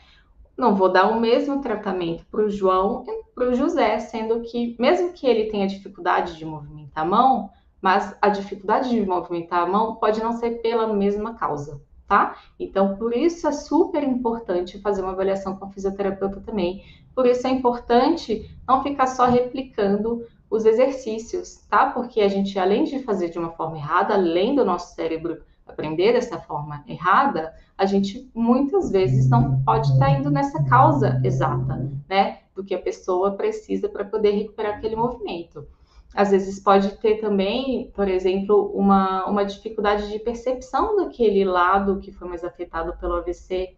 Não 0.58 0.76
vou 0.76 0.90
dar 0.90 1.10
o 1.10 1.20
mesmo 1.20 1.62
tratamento 1.62 2.26
para 2.32 2.46
o 2.46 2.50
João 2.50 3.04
e 3.08 3.24
para 3.34 3.50
o 3.50 3.54
José, 3.54 4.00
sendo 4.00 4.42
que, 4.42 4.76
mesmo 4.80 5.12
que 5.12 5.28
ele 5.28 5.52
tenha 5.52 5.68
dificuldade 5.68 6.38
de 6.38 6.46
movimentar 6.46 7.04
a 7.04 7.08
mão, 7.08 7.50
mas 7.82 8.16
a 8.22 8.30
dificuldade 8.30 8.90
de 8.90 9.06
movimentar 9.06 9.64
a 9.64 9.68
mão 9.68 9.96
pode 9.96 10.24
não 10.24 10.32
ser 10.34 10.62
pela 10.62 10.88
mesma 10.88 11.36
causa, 11.36 11.82
tá? 12.08 12.38
Então, 12.60 12.96
por 12.96 13.16
isso 13.16 13.48
é 13.48 13.52
super 13.52 14.02
importante 14.02 14.80
fazer 14.80 15.02
uma 15.02 15.12
avaliação 15.12 15.56
com 15.56 15.66
o 15.66 15.72
fisioterapeuta 15.72 16.40
também. 16.40 16.84
Por 17.14 17.26
isso 17.26 17.46
é 17.46 17.50
importante 17.50 18.50
não 18.68 18.82
ficar 18.82 19.08
só 19.08 19.26
replicando 19.26 20.26
os 20.50 20.66
exercícios, 20.66 21.58
tá? 21.70 21.92
Porque 21.92 22.22
a 22.22 22.28
gente, 22.28 22.58
além 22.58 22.86
de 22.86 23.04
fazer 23.04 23.30
de 23.30 23.38
uma 23.38 23.52
forma 23.52 23.78
errada, 23.78 24.14
além 24.14 24.56
do 24.56 24.64
nosso 24.64 24.96
cérebro 24.96 25.42
aprender 25.66 26.14
dessa 26.14 26.40
forma 26.40 26.84
errada, 26.88 27.54
a 27.78 27.86
gente 27.86 28.30
muitas 28.34 28.92
vezes 28.92 29.30
não 29.30 29.64
pode 29.64 29.92
estar 29.92 30.10
indo 30.12 30.30
nessa 30.30 30.64
causa 30.64 31.20
exata, 31.24 31.92
né? 32.08 32.40
Do 32.56 32.64
que 32.64 32.74
a 32.74 32.82
pessoa 32.82 33.36
precisa 33.36 33.90
para 33.90 34.06
poder 34.06 34.32
recuperar 34.32 34.78
aquele 34.78 34.96
movimento. 34.96 35.68
Às 36.16 36.32
vezes 36.32 36.62
pode 36.62 36.96
ter 36.98 37.18
também, 37.18 37.92
por 37.94 38.08
exemplo, 38.08 38.72
uma, 38.74 39.26
uma 39.26 39.44
dificuldade 39.44 40.10
de 40.10 40.20
percepção 40.20 40.96
daquele 40.96 41.44
lado 41.44 42.00
que 42.00 42.12
foi 42.12 42.30
mais 42.30 42.44
afetado 42.44 42.96
pelo 42.98 43.16
AVC. 43.16 43.76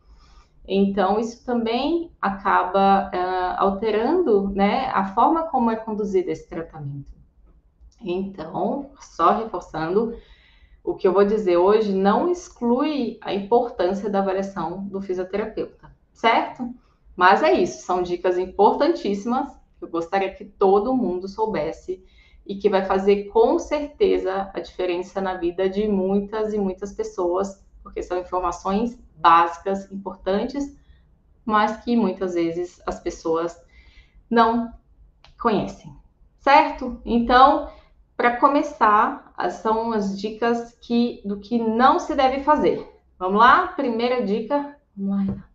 Então, 0.67 1.19
isso 1.19 1.43
também 1.43 2.11
acaba 2.21 3.09
uh, 3.09 3.63
alterando 3.63 4.49
né, 4.49 4.91
a 4.93 5.05
forma 5.15 5.43
como 5.43 5.71
é 5.71 5.77
conduzido 5.77 6.29
esse 6.29 6.47
tratamento. 6.47 7.17
Então, 8.01 8.91
só 8.99 9.39
reforçando, 9.39 10.15
o 10.87 10.95
que 10.95 11.05
eu 11.05 11.11
vou 11.11 11.25
dizer 11.25 11.57
hoje 11.57 11.93
não 11.93 12.31
exclui 12.31 13.17
a 13.19 13.33
importância 13.33 14.09
da 14.09 14.19
avaliação 14.19 14.85
do 14.85 15.01
fisioterapeuta, 15.01 15.93
certo? 16.13 16.73
Mas 17.13 17.43
é 17.43 17.51
isso, 17.51 17.85
são 17.85 18.01
dicas 18.01 18.37
importantíssimas 18.37 19.51
que 19.77 19.83
eu 19.83 19.89
gostaria 19.89 20.33
que 20.33 20.45
todo 20.45 20.95
mundo 20.95 21.27
soubesse 21.27 22.01
e 22.45 22.55
que 22.55 22.69
vai 22.69 22.85
fazer 22.85 23.25
com 23.25 23.59
certeza 23.59 24.49
a 24.53 24.61
diferença 24.61 25.19
na 25.19 25.33
vida 25.33 25.69
de 25.69 25.89
muitas 25.89 26.53
e 26.53 26.57
muitas 26.57 26.93
pessoas, 26.93 27.61
porque 27.83 28.01
são 28.01 28.17
informações 28.17 28.97
básicas, 29.17 29.91
importantes, 29.91 30.73
mas 31.43 31.83
que 31.83 31.97
muitas 31.97 32.33
vezes 32.33 32.81
as 32.87 32.97
pessoas 32.97 33.61
não 34.29 34.73
conhecem, 35.37 35.93
certo? 36.39 37.01
Então, 37.03 37.69
para 38.17 38.37
começar, 38.37 39.33
são 39.61 39.93
as 39.93 40.19
dicas 40.19 40.75
que, 40.81 41.21
do 41.23 41.39
que 41.39 41.57
não 41.57 41.99
se 41.99 42.15
deve 42.15 42.43
fazer. 42.43 42.85
Vamos 43.17 43.39
lá? 43.39 43.67
Primeira 43.67 44.25
dica. 44.25 44.75
Vamos 44.95 45.27
lá. 45.27 45.47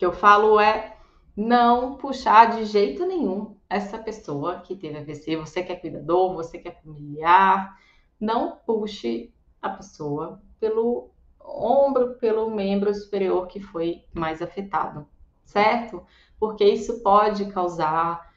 que 0.00 0.06
eu 0.06 0.12
falo 0.14 0.58
é 0.58 0.96
não 1.36 1.98
puxar 1.98 2.56
de 2.56 2.64
jeito 2.64 3.04
nenhum 3.04 3.54
essa 3.68 3.98
pessoa 3.98 4.60
que 4.60 4.74
teve 4.74 4.96
AVC. 4.96 5.36
Você 5.36 5.62
que 5.62 5.72
é 5.72 5.76
cuidador, 5.76 6.32
você 6.34 6.56
que 6.58 6.68
é 6.68 6.72
familiar, 6.72 7.78
não 8.18 8.56
puxe 8.64 9.30
a 9.60 9.68
pessoa 9.68 10.40
pelo 10.58 11.10
ombro, 11.38 12.14
pelo 12.14 12.50
membro 12.50 12.94
superior 12.94 13.46
que 13.46 13.60
foi 13.60 14.02
mais 14.14 14.40
afetado, 14.40 15.06
certo? 15.44 16.02
Porque 16.38 16.64
isso 16.64 17.02
pode 17.02 17.52
causar 17.52 18.29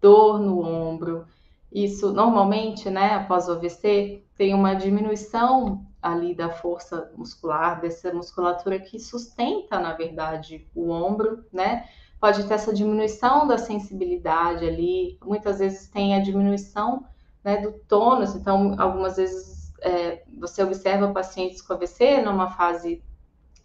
dor 0.00 0.38
no 0.38 0.60
ombro. 0.64 1.26
Isso 1.72 2.12
normalmente, 2.12 2.90
né, 2.90 3.14
após 3.14 3.48
o 3.48 3.52
AVC, 3.52 4.24
tem 4.36 4.54
uma 4.54 4.74
diminuição 4.74 5.86
ali 6.02 6.34
da 6.34 6.48
força 6.48 7.12
muscular, 7.16 7.80
dessa 7.80 8.12
musculatura 8.12 8.78
que 8.78 8.98
sustenta, 8.98 9.78
na 9.78 9.92
verdade, 9.92 10.66
o 10.74 10.90
ombro, 10.90 11.44
né? 11.52 11.84
Pode 12.18 12.44
ter 12.44 12.54
essa 12.54 12.72
diminuição 12.72 13.46
da 13.46 13.58
sensibilidade 13.58 14.66
ali, 14.66 15.18
muitas 15.24 15.58
vezes 15.58 15.88
tem 15.88 16.14
a 16.14 16.20
diminuição 16.20 17.04
né, 17.44 17.58
do 17.58 17.72
tônus, 17.72 18.34
então, 18.34 18.74
algumas 18.78 19.16
vezes 19.16 19.72
é, 19.80 20.22
você 20.38 20.62
observa 20.62 21.12
pacientes 21.12 21.62
com 21.62 21.72
AVC 21.72 22.20
numa 22.22 22.50
fase 22.50 23.02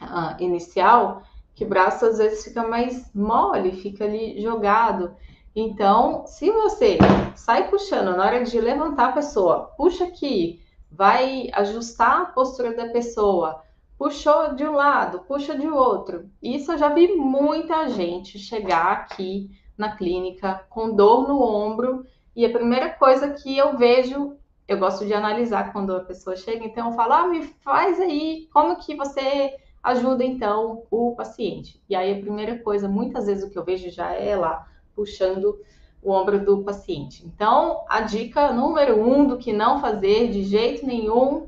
uh, 0.01 0.41
inicial, 0.41 1.23
que 1.53 1.63
o 1.63 1.67
braço 1.67 2.05
às 2.05 2.17
vezes 2.17 2.43
fica 2.43 2.67
mais 2.67 3.13
mole, 3.13 3.71
fica 3.73 4.03
ali 4.03 4.41
jogado. 4.41 5.15
Então, 5.55 6.27
se 6.27 6.51
você 6.51 6.97
sai 7.33 7.69
puxando 7.69 8.17
na 8.17 8.25
hora 8.25 8.43
de 8.43 8.59
levantar 8.59 9.09
a 9.09 9.13
pessoa, 9.13 9.71
puxa 9.77 10.03
aqui, 10.03 10.61
vai 10.91 11.47
ajustar 11.53 12.21
a 12.21 12.25
postura 12.25 12.75
da 12.75 12.89
pessoa, 12.89 13.63
puxou 13.97 14.53
de 14.53 14.65
um 14.65 14.73
lado, 14.73 15.19
puxa 15.19 15.57
de 15.57 15.65
outro. 15.65 16.29
Isso 16.43 16.73
eu 16.73 16.77
já 16.77 16.89
vi 16.89 17.15
muita 17.15 17.87
gente 17.87 18.37
chegar 18.37 18.91
aqui 18.91 19.49
na 19.77 19.95
clínica 19.95 20.65
com 20.69 20.93
dor 20.93 21.25
no 21.25 21.41
ombro 21.41 22.05
e 22.35 22.45
a 22.45 22.51
primeira 22.51 22.89
coisa 22.89 23.29
que 23.29 23.57
eu 23.57 23.77
vejo, 23.77 24.35
eu 24.67 24.77
gosto 24.77 25.05
de 25.05 25.13
analisar 25.13 25.71
quando 25.71 25.95
a 25.95 26.01
pessoa 26.01 26.35
chega, 26.35 26.65
então 26.65 26.89
eu 26.89 26.95
falo, 26.97 27.13
ah, 27.13 27.27
me 27.27 27.43
faz 27.63 28.01
aí, 28.01 28.49
como 28.51 28.75
que 28.75 28.93
você 28.93 29.55
ajuda 29.81 30.21
então 30.21 30.83
o 30.91 31.15
paciente? 31.15 31.81
E 31.87 31.95
aí 31.95 32.11
a 32.11 32.19
primeira 32.19 32.59
coisa, 32.59 32.89
muitas 32.89 33.27
vezes 33.27 33.45
o 33.45 33.49
que 33.49 33.57
eu 33.57 33.63
vejo 33.63 33.89
já 33.89 34.11
é 34.11 34.35
lá 34.35 34.67
puxando 34.95 35.59
o 36.01 36.11
ombro 36.11 36.43
do 36.45 36.63
paciente. 36.63 37.25
Então, 37.25 37.83
a 37.89 38.01
dica 38.01 38.53
número 38.53 39.01
um 39.01 39.27
do 39.27 39.37
que 39.37 39.51
não 39.51 39.81
fazer 39.81 40.29
de 40.29 40.43
jeito 40.43 40.85
nenhum 40.85 41.47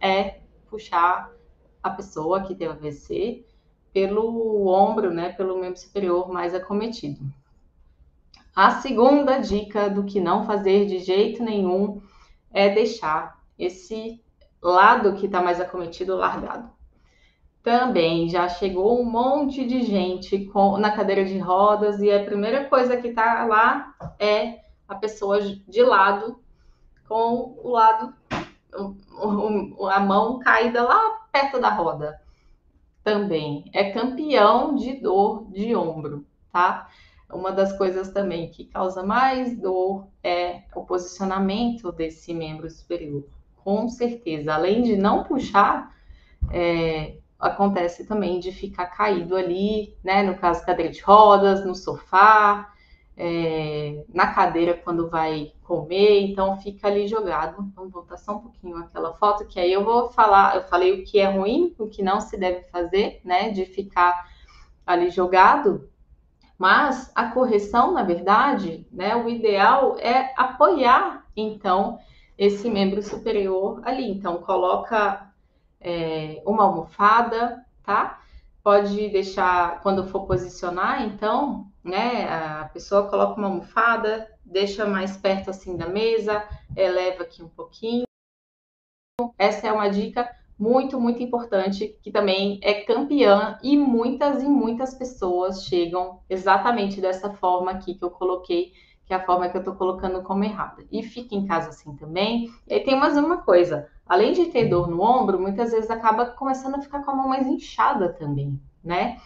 é 0.00 0.40
puxar 0.70 1.32
a 1.82 1.90
pessoa 1.90 2.42
que 2.42 2.54
teve 2.54 2.72
AVC 2.72 3.44
pelo 3.92 4.68
ombro, 4.68 5.12
né, 5.12 5.32
pelo 5.32 5.58
membro 5.58 5.78
superior 5.78 6.28
mais 6.28 6.54
acometido. 6.54 7.20
A 8.54 8.80
segunda 8.80 9.38
dica 9.38 9.88
do 9.90 10.04
que 10.04 10.20
não 10.20 10.44
fazer 10.44 10.86
de 10.86 11.00
jeito 11.00 11.42
nenhum 11.42 12.00
é 12.52 12.68
deixar 12.68 13.42
esse 13.58 14.22
lado 14.62 15.14
que 15.14 15.26
está 15.26 15.42
mais 15.42 15.60
acometido 15.60 16.16
largado 16.16 16.77
também 17.62 18.28
já 18.28 18.48
chegou 18.48 19.00
um 19.00 19.04
monte 19.04 19.66
de 19.66 19.82
gente 19.82 20.46
com, 20.46 20.78
na 20.78 20.90
cadeira 20.90 21.24
de 21.24 21.38
rodas 21.38 22.00
e 22.00 22.10
a 22.10 22.24
primeira 22.24 22.64
coisa 22.64 22.96
que 22.96 23.08
está 23.08 23.44
lá 23.44 23.94
é 24.18 24.60
a 24.88 24.94
pessoa 24.94 25.40
de 25.40 25.82
lado 25.82 26.40
com 27.08 27.58
o 27.62 27.70
lado 27.70 28.14
a 29.90 30.00
mão 30.00 30.38
caída 30.38 30.82
lá 30.82 31.26
perto 31.32 31.60
da 31.60 31.70
roda. 31.70 32.20
Também 33.02 33.64
é 33.72 33.90
campeão 33.90 34.74
de 34.74 34.94
dor 35.00 35.50
de 35.50 35.74
ombro, 35.74 36.26
tá? 36.52 36.88
Uma 37.32 37.52
das 37.52 37.76
coisas 37.76 38.10
também 38.10 38.50
que 38.50 38.64
causa 38.64 39.02
mais 39.02 39.56
dor 39.58 40.06
é 40.22 40.62
o 40.74 40.84
posicionamento 40.84 41.92
desse 41.92 42.32
membro 42.32 42.68
superior. 42.70 43.24
Com 43.56 43.88
certeza, 43.88 44.54
além 44.54 44.82
de 44.82 44.96
não 44.96 45.24
puxar, 45.24 45.94
é, 46.50 47.18
acontece 47.38 48.04
também 48.04 48.40
de 48.40 48.50
ficar 48.50 48.86
caído 48.86 49.36
ali, 49.36 49.96
né? 50.02 50.22
No 50.22 50.36
caso, 50.36 50.64
cadeira 50.64 50.92
de 50.92 51.00
rodas, 51.00 51.64
no 51.64 51.74
sofá, 51.74 52.72
é, 53.16 54.04
na 54.12 54.28
cadeira 54.32 54.74
quando 54.74 55.08
vai 55.08 55.52
comer, 55.62 56.22
então 56.22 56.56
fica 56.58 56.88
ali 56.88 57.06
jogado. 57.06 57.70
Vamos 57.74 57.92
voltar 57.92 58.16
só 58.16 58.32
um 58.36 58.40
pouquinho 58.40 58.76
aquela 58.78 59.12
foto, 59.14 59.46
que 59.46 59.60
aí 59.60 59.72
eu 59.72 59.84
vou 59.84 60.10
falar, 60.10 60.56
eu 60.56 60.62
falei 60.64 60.92
o 60.92 61.04
que 61.04 61.18
é 61.18 61.30
ruim, 61.30 61.74
o 61.78 61.88
que 61.88 62.02
não 62.02 62.20
se 62.20 62.36
deve 62.36 62.62
fazer, 62.70 63.20
né? 63.24 63.50
De 63.50 63.64
ficar 63.66 64.28
ali 64.86 65.10
jogado. 65.10 65.88
Mas 66.58 67.12
a 67.14 67.26
correção, 67.30 67.92
na 67.92 68.02
verdade, 68.02 68.84
né? 68.90 69.14
O 69.14 69.28
ideal 69.28 69.96
é 70.00 70.32
apoiar, 70.36 71.24
então, 71.36 72.00
esse 72.36 72.68
membro 72.68 73.00
superior 73.00 73.80
ali. 73.84 74.10
Então, 74.10 74.38
coloca 74.38 75.27
é, 75.80 76.42
uma 76.46 76.64
almofada, 76.64 77.64
tá? 77.82 78.22
Pode 78.62 79.08
deixar, 79.08 79.80
quando 79.80 80.06
for 80.08 80.26
posicionar, 80.26 81.02
então, 81.02 81.70
né, 81.82 82.28
a 82.28 82.68
pessoa 82.72 83.08
coloca 83.08 83.38
uma 83.38 83.48
almofada, 83.48 84.28
deixa 84.44 84.86
mais 84.86 85.16
perto 85.16 85.50
assim 85.50 85.76
da 85.76 85.88
mesa, 85.88 86.46
eleva 86.76 87.22
aqui 87.22 87.42
um 87.42 87.48
pouquinho. 87.48 88.04
Essa 89.38 89.68
é 89.68 89.72
uma 89.72 89.88
dica 89.88 90.28
muito, 90.58 91.00
muito 91.00 91.22
importante, 91.22 91.96
que 92.02 92.10
também 92.10 92.58
é 92.62 92.82
campeã 92.82 93.58
e 93.62 93.76
muitas 93.76 94.42
e 94.42 94.46
muitas 94.46 94.94
pessoas 94.94 95.64
chegam 95.64 96.20
exatamente 96.28 97.00
dessa 97.00 97.32
forma 97.32 97.70
aqui 97.70 97.94
que 97.94 98.04
eu 98.04 98.10
coloquei, 98.10 98.72
que 99.08 99.14
é 99.14 99.16
a 99.16 99.24
forma 99.24 99.48
que 99.48 99.56
eu 99.56 99.60
estou 99.60 99.74
colocando 99.74 100.22
como 100.22 100.44
errada. 100.44 100.84
E 100.92 101.02
fica 101.02 101.34
em 101.34 101.46
casa 101.46 101.70
assim 101.70 101.96
também. 101.96 102.50
E 102.66 102.74
aí 102.74 102.80
tem 102.80 102.94
mais 102.94 103.16
uma 103.16 103.38
coisa, 103.38 103.88
além 104.06 104.34
de 104.34 104.46
ter 104.46 104.66
dor 104.68 104.86
no 104.86 105.00
ombro, 105.00 105.40
muitas 105.40 105.72
vezes 105.72 105.90
acaba 105.90 106.26
começando 106.26 106.74
a 106.74 106.82
ficar 106.82 107.02
com 107.02 107.12
a 107.12 107.16
mão 107.16 107.26
mais 107.26 107.46
inchada 107.46 108.12
também, 108.12 108.60
né? 108.84 109.16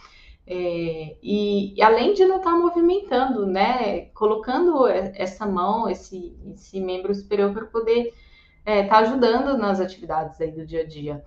É, 0.46 1.16
e, 1.20 1.74
e, 1.76 1.82
além 1.82 2.14
de 2.14 2.24
não 2.24 2.36
estar 2.36 2.52
tá 2.52 2.56
movimentando, 2.56 3.44
né? 3.44 4.02
Colocando 4.14 4.86
essa 4.86 5.46
mão, 5.46 5.88
esse, 5.88 6.36
esse 6.54 6.80
membro 6.80 7.12
superior 7.12 7.52
para 7.52 7.66
poder 7.66 8.14
estar 8.60 8.72
é, 8.72 8.84
tá 8.84 8.98
ajudando 8.98 9.58
nas 9.58 9.80
atividades 9.80 10.40
aí 10.40 10.52
do 10.52 10.64
dia 10.64 10.82
a 10.82 10.86
dia. 10.86 11.24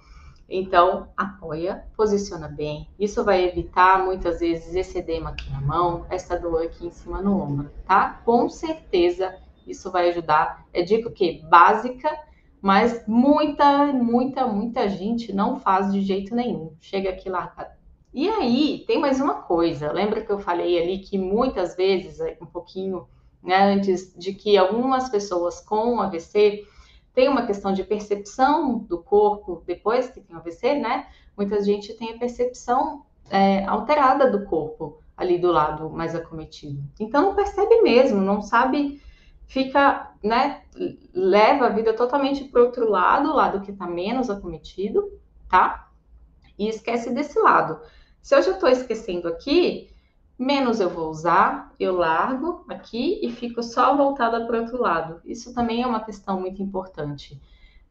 Então, 0.48 1.10
apoia, 1.18 1.86
posiciona 1.98 2.48
bem. 2.48 2.88
Isso 3.00 3.24
vai 3.24 3.44
evitar 3.46 4.06
muitas 4.06 4.40
vezes 4.40 4.76
esse 4.76 5.00
edema 5.00 5.32
aqui 5.32 5.50
na 5.52 5.60
mão, 5.60 6.06
essa 6.10 6.38
dor 6.38 6.64
aqui 6.64 6.86
em 6.86 6.92
cima 6.92 7.22
no 7.22 7.42
ombro, 7.42 7.72
tá? 7.86 8.22
Com 8.24 8.48
certeza 8.48 9.36
isso 9.66 9.92
vai 9.92 10.10
ajudar. 10.10 10.66
É 10.72 10.84
dica 10.84 11.10
o 11.10 11.12
quê? 11.12 11.42
Básica, 11.50 12.10
mas 12.62 13.04
muita, 13.08 13.88
muita, 13.88 14.48
muita 14.48 14.88
gente 14.88 15.34
não 15.34 15.60
faz 15.60 15.92
de 15.92 16.02
jeito 16.02 16.36
nenhum. 16.36 16.74
Chega 16.80 17.10
aqui 17.10 17.30
largado. 17.30 17.74
E 18.14 18.30
aí, 18.30 18.84
tem 18.88 19.00
mais 19.00 19.20
uma 19.20 19.42
coisa. 19.42 19.92
Lembra 19.92 20.22
que 20.22 20.32
eu 20.32 20.40
falei 20.40 20.82
ali 20.82 21.00
que 21.00 21.18
muitas 21.18 21.76
vezes, 21.76 22.20
um 22.42 22.46
pouquinho 22.46 23.08
né, 23.44 23.74
antes 23.74 24.14
de 24.18 24.34
que 24.34 24.58
algumas 24.58 25.10
pessoas 25.10 25.60
com 25.60 26.00
AVC 26.00 26.66
tem 27.16 27.30
uma 27.30 27.48
questão 27.48 27.72
de 27.72 27.84
percepção 27.84 28.78
do 28.80 29.02
corpo 29.02 29.64
depois 29.66 30.10
que 30.10 30.20
tem 30.20 30.36
AVC, 30.36 30.76
né? 30.76 31.08
Muita 31.36 31.64
gente 31.64 31.94
tem 31.94 32.12
a 32.12 32.18
percepção 32.20 33.06
é, 33.30 33.66
alterada 33.66 34.30
do 34.30 34.46
corpo 34.46 35.00
ali 35.16 35.40
do 35.40 35.50
lado 35.50 35.90
mais 35.90 36.14
acometido. 36.14 36.84
Então 37.00 37.22
não 37.22 37.36
percebe 37.36 37.82
mesmo, 37.82 38.20
não 38.20 38.42
sabe, 38.42 39.02
fica, 39.48 40.12
né? 40.22 40.64
Leva 41.14 41.68
a 41.68 41.70
vida 41.70 41.94
totalmente 41.94 42.44
para 42.44 42.62
outro 42.62 42.90
lado, 42.90 43.30
o 43.30 43.36
lado 43.36 43.62
que 43.62 43.72
está 43.72 43.88
menos 43.88 44.30
acometido, 44.30 45.10
tá? 45.50 45.90
E 46.60 46.68
esquece 46.68 47.12
desse 47.12 47.40
lado. 47.40 47.80
Se 48.22 48.36
eu 48.36 48.42
já 48.42 48.52
estou 48.52 48.68
esquecendo 48.68 49.30
aqui, 49.30 49.90
menos 50.38 50.80
eu 50.80 50.90
vou 50.90 51.10
usar, 51.10 51.74
eu 51.80 51.96
largo 51.96 52.66
aqui 52.70 53.20
e 53.24 53.32
fico 53.32 53.64
só 53.64 53.96
voltada 53.96 54.46
para 54.46 54.58
o 54.58 54.62
outro 54.62 54.82
lado. 54.82 55.22
Isso 55.26 55.54
também 55.54 55.82
é 55.82 55.88
uma 55.88 56.04
questão 56.04 56.40
muito 56.40 56.62
importante 56.62 57.42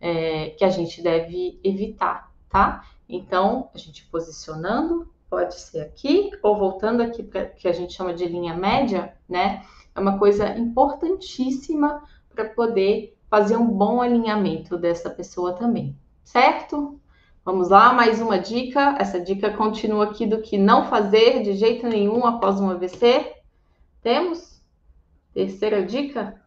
é, 0.01 0.51
que 0.51 0.65
a 0.65 0.69
gente 0.69 1.03
deve 1.03 1.59
evitar, 1.65 2.31
tá? 2.49 2.85
Então, 3.09 3.71
a 3.75 3.79
gente 3.79 4.07
posicionando, 4.07 5.13
pode 5.29 5.59
ser 5.59 5.81
aqui, 5.81 6.31
ou 6.43 6.57
voltando 6.57 7.03
aqui 7.03 7.23
para 7.23 7.47
que 7.47 7.67
a 7.67 7.73
gente 7.73 7.93
chama 7.93 8.15
de 8.15 8.27
linha 8.27 8.55
média, 8.55 9.17
né? 9.29 9.65
É 9.95 10.01
uma 10.01 10.19
coisa 10.19 10.49
importantíssima 10.57 12.03
para 12.35 12.45
poder 12.45 13.17
fazer 13.31 13.57
um 13.57 13.67
bom 13.67 14.01
alinhamento 14.01 14.77
dessa 14.77 15.09
pessoa 15.11 15.55
também, 15.55 15.97
certo? 16.23 17.01
Vamos 17.45 17.69
lá, 17.69 17.93
mais 17.93 18.23
uma 18.23 18.39
dica. 18.39 18.97
Essa 18.99 19.21
dica 19.21 19.55
continua 19.55 20.05
aqui 20.05 20.27
do 20.27 20.41
que 20.41 20.57
não 20.57 20.89
fazer 20.89 21.43
de 21.43 21.53
jeito 21.55 21.87
nenhum 21.87 22.25
após 22.25 22.59
um 22.59 22.71
AVC. 22.71 23.35
Temos? 24.03 24.63
Terceira 25.35 25.85
dica. 25.85 26.41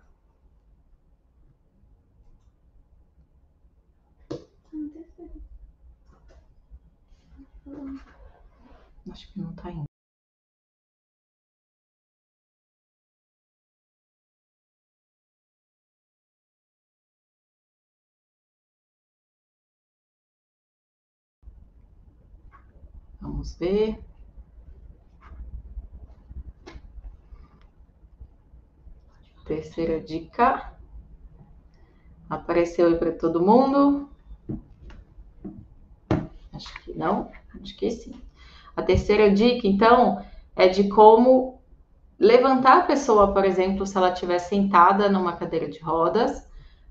Acho 9.11 9.31
que 9.31 9.39
não 9.39 9.51
está 9.51 9.71
indo. 9.71 9.86
Vamos 23.19 23.55
ver. 23.55 23.99
Terceira 29.45 29.99
dica. 29.99 30.73
Apareceu 32.29 32.87
aí 32.87 32.95
para 32.95 33.11
todo 33.11 33.41
mundo? 33.41 34.09
Acho 36.53 36.83
que 36.83 36.93
não, 36.93 37.31
acho 37.61 37.77
que 37.77 37.89
sim. 37.89 38.13
A 38.75 38.81
terceira 38.81 39.31
dica, 39.31 39.67
então, 39.67 40.23
é 40.55 40.67
de 40.67 40.89
como 40.89 41.61
levantar 42.19 42.79
a 42.79 42.85
pessoa, 42.85 43.33
por 43.33 43.45
exemplo, 43.45 43.85
se 43.85 43.95
ela 43.95 44.11
estiver 44.11 44.39
sentada 44.39 45.09
numa 45.09 45.37
cadeira 45.37 45.69
de 45.69 45.79
rodas 45.79 46.47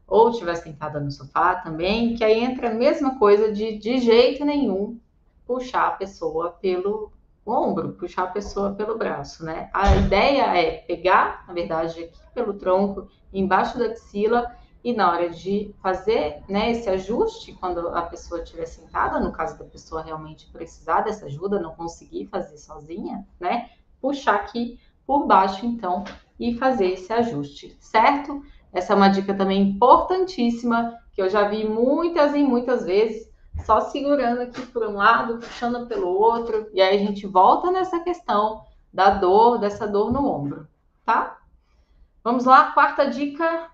ou 0.07 0.31
estiver 0.31 0.55
sentada 0.57 1.01
no 1.01 1.11
sofá 1.11 1.57
também, 1.57 2.15
que 2.15 2.25
aí 2.25 2.43
entra 2.43 2.71
a 2.71 2.75
mesma 2.75 3.19
coisa 3.19 3.53
de 3.53 3.79
de 3.79 3.99
jeito 3.99 4.45
nenhum 4.45 4.99
puxar 5.47 5.89
a 5.89 5.93
pessoa 5.93 6.51
pelo 6.61 7.13
ombro, 7.47 7.93
puxar 7.93 8.25
a 8.25 8.29
pessoa 8.29 8.73
pelo 8.73 8.99
braço, 8.99 9.45
né? 9.45 9.71
A 9.73 9.95
ideia 9.95 10.43
é 10.59 10.79
pegar, 10.79 11.45
na 11.47 11.55
verdade, 11.55 12.05
aqui 12.05 12.19
pelo 12.35 12.55
tronco, 12.55 13.09
embaixo 13.33 13.79
da 13.79 13.87
axila, 13.87 14.57
e 14.83 14.93
na 14.93 15.11
hora 15.11 15.31
de 15.31 15.75
fazer 15.83 16.45
né, 16.49 16.71
esse 16.71 16.89
ajuste, 16.89 17.53
quando 17.55 17.89
a 17.89 18.03
pessoa 18.03 18.41
estiver 18.41 18.67
sentada, 18.67 19.19
no 19.19 19.33
caso 19.33 19.59
da 19.59 19.65
pessoa 19.65 20.01
realmente 20.01 20.49
precisar 20.53 21.01
dessa 21.01 21.27
ajuda, 21.27 21.59
não 21.59 21.75
conseguir 21.75 22.27
fazer 22.27 22.57
sozinha, 22.57 23.27
né? 23.41 23.71
Puxar 24.01 24.37
aqui 24.37 24.79
por 25.05 25.27
baixo, 25.27 25.67
então, 25.67 26.05
e 26.39 26.57
fazer 26.57 26.93
esse 26.93 27.13
ajuste, 27.13 27.77
certo? 27.81 28.45
Essa 28.73 28.93
é 28.93 28.97
uma 28.97 29.09
dica 29.09 29.35
também 29.35 29.63
importantíssima, 29.63 30.97
que 31.13 31.21
eu 31.21 31.29
já 31.29 31.49
vi 31.49 31.65
muitas 31.65 32.35
e 32.35 32.43
muitas 32.45 32.85
vezes, 32.85 33.26
só 33.65 33.81
segurando 33.81 34.43
aqui 34.43 34.65
por 34.67 34.85
um 34.85 34.97
lado, 34.97 35.39
puxando 35.39 35.87
pelo 35.87 36.09
outro, 36.09 36.69
e 36.73 36.81
aí 36.81 36.97
a 36.97 37.07
gente 37.07 37.27
volta 37.27 37.71
nessa 37.71 38.01
questão 38.01 38.65
da 38.93 39.11
dor, 39.11 39.59
dessa 39.59 39.87
dor 39.87 40.13
no 40.13 40.27
ombro, 40.27 40.67
tá? 41.05 41.39
Vamos 42.23 42.45
lá, 42.45 42.73
quarta 42.73 43.09
dica. 43.09 43.71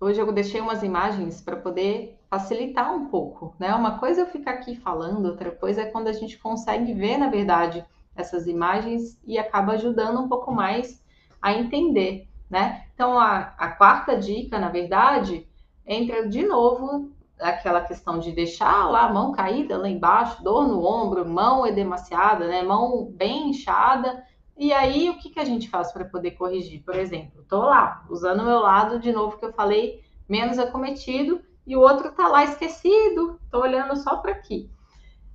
Hoje 0.00 0.20
eu 0.20 0.30
deixei 0.30 0.60
umas 0.60 0.82
imagens 0.82 1.40
para 1.40 1.56
poder 1.56 2.16
facilitar 2.30 2.94
um 2.94 3.08
pouco, 3.08 3.56
né? 3.58 3.74
Uma 3.74 3.98
coisa 3.98 4.20
é 4.20 4.24
eu 4.24 4.28
ficar 4.28 4.52
aqui 4.52 4.76
falando, 4.76 5.26
outra 5.26 5.50
coisa 5.50 5.82
é 5.82 5.90
quando 5.90 6.08
a 6.08 6.12
gente 6.12 6.38
consegue 6.38 6.92
ver, 6.92 7.18
na 7.18 7.28
verdade, 7.28 7.84
essas 8.14 8.46
imagens 8.46 9.18
e 9.26 9.38
acaba 9.38 9.72
ajudando 9.72 10.20
um 10.20 10.28
pouco 10.28 10.52
mais 10.52 11.02
a 11.40 11.52
entender 11.52 12.28
né? 12.48 12.86
Então, 12.94 13.18
a, 13.18 13.54
a 13.58 13.68
quarta 13.68 14.16
dica, 14.16 14.58
na 14.58 14.68
verdade, 14.68 15.46
entra 15.86 16.28
de 16.28 16.46
novo 16.46 17.10
aquela 17.40 17.80
questão 17.82 18.18
de 18.18 18.32
deixar 18.32 18.88
lá 18.90 19.02
a 19.02 19.12
mão 19.12 19.32
caída 19.32 19.78
lá 19.78 19.88
embaixo, 19.88 20.42
dor 20.42 20.66
no 20.66 20.84
ombro, 20.84 21.28
mão 21.28 21.66
edemaciada, 21.66 22.48
né? 22.48 22.62
Mão 22.62 23.10
bem 23.12 23.50
inchada. 23.50 24.24
E 24.56 24.72
aí, 24.72 25.08
o 25.08 25.18
que, 25.18 25.30
que 25.30 25.38
a 25.38 25.44
gente 25.44 25.68
faz 25.68 25.92
para 25.92 26.04
poder 26.04 26.32
corrigir? 26.32 26.82
Por 26.82 26.96
exemplo, 26.96 27.42
estou 27.42 27.62
lá, 27.62 28.04
usando 28.10 28.40
o 28.40 28.44
meu 28.44 28.58
lado, 28.58 28.98
de 28.98 29.12
novo, 29.12 29.38
que 29.38 29.44
eu 29.44 29.52
falei, 29.52 30.02
menos 30.28 30.58
acometido, 30.58 31.40
e 31.64 31.76
o 31.76 31.80
outro 31.80 32.08
está 32.08 32.26
lá 32.26 32.42
esquecido, 32.44 33.38
estou 33.44 33.62
olhando 33.62 33.94
só 33.96 34.16
para 34.16 34.32
aqui. 34.32 34.68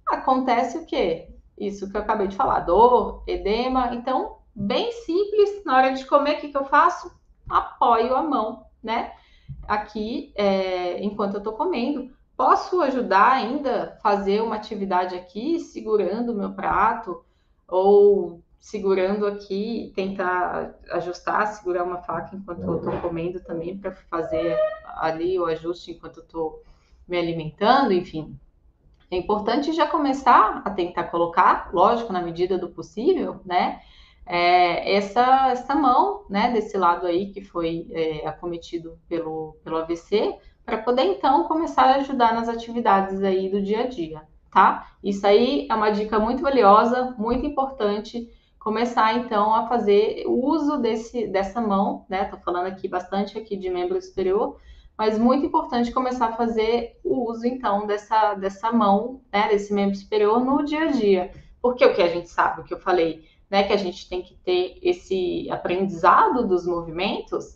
Acontece 0.10 0.78
o 0.78 0.86
quê? 0.86 1.30
Isso 1.58 1.90
que 1.90 1.96
eu 1.96 2.02
acabei 2.02 2.28
de 2.28 2.36
falar, 2.36 2.62
dor, 2.62 3.24
edema. 3.26 3.94
Então, 3.94 4.40
bem 4.56 4.92
simples. 4.92 5.64
Na 5.66 5.78
hora 5.78 5.94
de 5.94 6.06
comer, 6.06 6.38
o 6.38 6.42
que, 6.42 6.50
que 6.50 6.58
eu 6.58 6.66
faço? 6.66 7.12
Apoio 7.50 8.16
a 8.16 8.24
mão, 8.24 8.66
né? 8.82 9.14
Aqui, 9.68 10.34
é, 10.36 11.04
enquanto 11.04 11.36
eu 11.36 11.40
estou 11.40 11.54
comendo. 11.54 12.12
Posso 12.36 12.82
ajudar 12.82 13.34
ainda 13.34 13.98
fazer 14.02 14.42
uma 14.42 14.56
atividade 14.56 15.16
aqui, 15.16 15.60
segurando 15.60 16.32
o 16.32 16.36
meu 16.36 16.54
prato, 16.54 17.24
ou 17.68 18.42
segurando 18.60 19.28
aqui, 19.28 19.92
tentar 19.96 20.76
ajustar, 20.92 21.48
segurar 21.48 21.84
uma 21.84 21.98
faca 21.98 22.36
enquanto 22.36 22.62
eu 22.62 22.78
estou 22.78 23.00
comendo 23.02 23.40
também, 23.42 23.78
para 23.78 23.92
fazer 23.92 24.58
ali 24.86 25.38
o 25.38 25.46
ajuste 25.46 25.92
enquanto 25.92 26.18
eu 26.18 26.24
estou 26.24 26.64
me 27.08 27.18
alimentando, 27.18 27.92
enfim. 27.92 28.40
É 29.12 29.18
importante 29.18 29.74
já 29.74 29.86
começar 29.86 30.62
a 30.66 30.70
tentar 30.72 31.04
colocar, 31.06 31.70
lógico, 31.74 32.12
na 32.12 32.22
medida 32.22 32.58
do 32.58 32.70
possível, 32.70 33.42
né? 33.46 33.82
É, 34.26 34.96
essa, 34.96 35.50
essa 35.50 35.76
mão, 35.76 36.26
né, 36.30 36.52
desse 36.52 36.78
lado 36.78 37.06
aí 37.06 37.32
que 37.32 37.44
foi 37.44 37.88
é, 37.92 38.28
acometido 38.28 38.98
pelo, 39.08 39.58
pelo 39.64 39.78
AVC, 39.78 40.36
para 40.66 40.78
poder 40.78 41.04
então 41.04 41.44
começar 41.46 41.84
a 41.84 41.96
ajudar 41.96 42.34
nas 42.34 42.48
atividades 42.48 43.22
aí 43.22 43.50
do 43.50 43.62
dia 43.62 43.82
a 43.82 43.88
dia, 43.88 44.22
tá? 44.52 44.92
Isso 45.04 45.28
aí 45.28 45.68
é 45.70 45.76
uma 45.76 45.90
dica 45.90 46.20
muito 46.20 46.42
valiosa, 46.42 47.14
muito 47.18 47.46
importante, 47.46 48.30
começar 48.58 49.18
então 49.18 49.54
a 49.54 49.68
fazer 49.68 50.24
uso 50.26 50.78
desse, 50.78 51.28
dessa 51.28 51.60
mão, 51.60 52.06
né? 52.08 52.26
Tô 52.26 52.38
falando 52.38 52.68
aqui 52.68 52.88
bastante 52.88 53.38
aqui 53.38 53.58
de 53.58 53.70
membro 53.70 54.02
superior, 54.02 54.58
mas 54.98 55.20
muito 55.20 55.46
importante 55.46 55.92
começar 55.92 56.28
a 56.28 56.34
fazer 56.34 56.98
o 57.04 57.30
uso 57.30 57.46
então 57.46 57.86
dessa, 57.86 58.36
dessa 58.36 58.72
mão, 58.72 59.22
né, 59.32 59.50
desse 59.50 59.74
membro 59.74 59.96
superior 59.96 60.40
no 60.40 60.64
dia 60.64 60.84
a 60.84 60.92
dia. 60.92 61.32
Porque 61.62 61.86
o 61.86 61.94
que 61.94 62.02
a 62.02 62.08
gente 62.08 62.30
sabe, 62.30 62.62
o 62.62 62.64
que 62.64 62.74
eu 62.74 62.80
falei, 62.80 63.24
né, 63.54 63.62
que 63.62 63.72
a 63.72 63.78
gente 63.78 64.10
tem 64.10 64.24
que 64.24 64.34
ter 64.34 64.80
esse 64.82 65.48
aprendizado 65.52 66.48
dos 66.48 66.66
movimentos, 66.66 67.56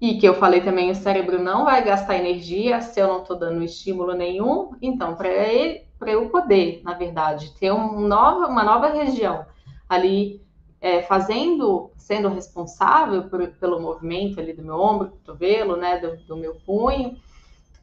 e 0.00 0.16
que 0.16 0.26
eu 0.26 0.32
falei 0.32 0.62
também, 0.62 0.90
o 0.90 0.94
cérebro 0.94 1.42
não 1.42 1.66
vai 1.66 1.84
gastar 1.84 2.16
energia 2.16 2.80
se 2.80 3.00
eu 3.00 3.06
não 3.06 3.20
estou 3.20 3.38
dando 3.38 3.62
estímulo 3.62 4.14
nenhum. 4.14 4.70
Então, 4.80 5.14
para 5.14 6.10
eu 6.10 6.30
poder, 6.30 6.80
na 6.82 6.94
verdade, 6.94 7.52
ter 7.60 7.70
um 7.70 8.00
nova, 8.00 8.46
uma 8.46 8.64
nova 8.64 8.88
região 8.88 9.44
ali 9.86 10.42
é, 10.80 11.02
fazendo, 11.02 11.90
sendo 11.98 12.30
responsável 12.30 13.24
por, 13.24 13.46
pelo 13.60 13.80
movimento 13.80 14.40
ali 14.40 14.54
do 14.54 14.64
meu 14.64 14.80
ombro, 14.80 15.10
cotovelo, 15.10 15.76
né, 15.76 15.98
do, 15.98 16.16
do 16.24 16.34
meu 16.34 16.54
punho, 16.66 17.14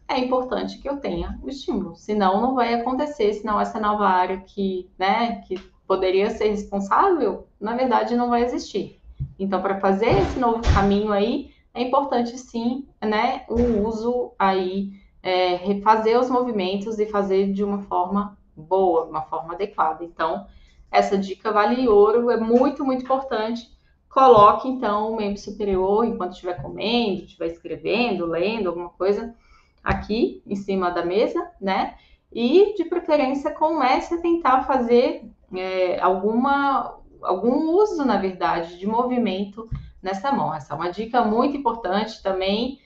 é 0.08 0.18
importante 0.18 0.80
que 0.80 0.90
eu 0.90 0.98
tenha 0.98 1.40
o 1.44 1.50
estímulo. 1.50 1.96
Senão, 1.96 2.42
não 2.42 2.56
vai 2.56 2.74
acontecer. 2.74 3.32
Senão, 3.34 3.62
essa 3.62 3.80
nova 3.80 4.08
área 4.08 4.38
que, 4.38 4.90
né, 4.98 5.44
que 5.48 5.56
poderia 5.92 6.30
ser 6.30 6.48
responsável, 6.48 7.50
na 7.60 7.76
verdade, 7.76 8.16
não 8.16 8.30
vai 8.30 8.46
existir. 8.46 9.02
Então, 9.38 9.62
para 9.62 9.78
fazer 9.82 10.20
esse 10.20 10.40
novo 10.40 10.62
caminho 10.74 11.12
aí, 11.12 11.52
é 11.74 11.82
importante 11.82 12.38
sim, 12.38 12.88
né, 13.02 13.44
o 13.50 13.86
uso 13.86 14.32
aí, 14.40 14.94
é, 15.22 15.56
refazer 15.56 16.18
os 16.18 16.30
movimentos 16.30 16.98
e 16.98 17.08
fazer 17.08 17.52
de 17.52 17.62
uma 17.62 17.80
forma 17.80 18.38
boa, 18.56 19.04
uma 19.04 19.24
forma 19.24 19.54
adequada. 19.54 20.06
Então, 20.06 20.48
essa 20.90 21.18
dica 21.18 21.52
vale 21.52 21.90
ouro, 21.90 22.32
é 22.32 22.38
muito, 22.38 22.86
muito 22.86 23.04
importante. 23.04 23.70
Coloque, 24.08 24.70
então, 24.70 25.12
o 25.12 25.18
membro 25.18 25.42
superior 25.42 26.06
enquanto 26.06 26.32
estiver 26.32 26.62
comendo, 26.62 27.26
estiver 27.26 27.48
escrevendo, 27.48 28.26
lendo, 28.26 28.70
alguma 28.70 28.92
coisa, 28.92 29.36
aqui 29.84 30.42
em 30.48 30.56
cima 30.56 30.90
da 30.90 31.04
mesa, 31.04 31.52
né? 31.60 31.96
E, 32.32 32.76
de 32.78 32.86
preferência, 32.86 33.52
comece 33.52 34.14
a 34.14 34.22
tentar 34.22 34.64
fazer 34.64 35.30
é, 35.54 36.00
alguma, 36.00 37.00
algum 37.22 37.72
uso, 37.72 38.06
na 38.06 38.18
verdade, 38.18 38.78
de 38.78 38.88
movimento 38.88 39.70
nessa 40.02 40.32
mão. 40.32 40.54
Essa 40.54 40.74
é 40.74 40.78
uma 40.78 40.92
dica 40.92 41.24
muito 41.24 41.56
importante 41.56 42.22
também, 42.22 42.80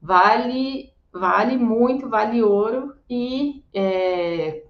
vale, 0.00 0.92
vale 1.12 1.56
muito, 1.56 2.08
vale 2.08 2.42
ouro 2.42 2.94
e 3.08 3.64
é, 3.72 4.64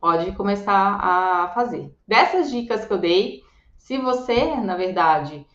pode 0.00 0.32
começar 0.32 0.98
a 1.00 1.48
fazer. 1.54 1.94
Dessas 2.06 2.50
dicas 2.50 2.84
que 2.84 2.92
eu 2.92 2.98
dei, 2.98 3.42
se 3.76 3.98
você, 3.98 4.56
na 4.56 4.76
verdade, 4.76 5.46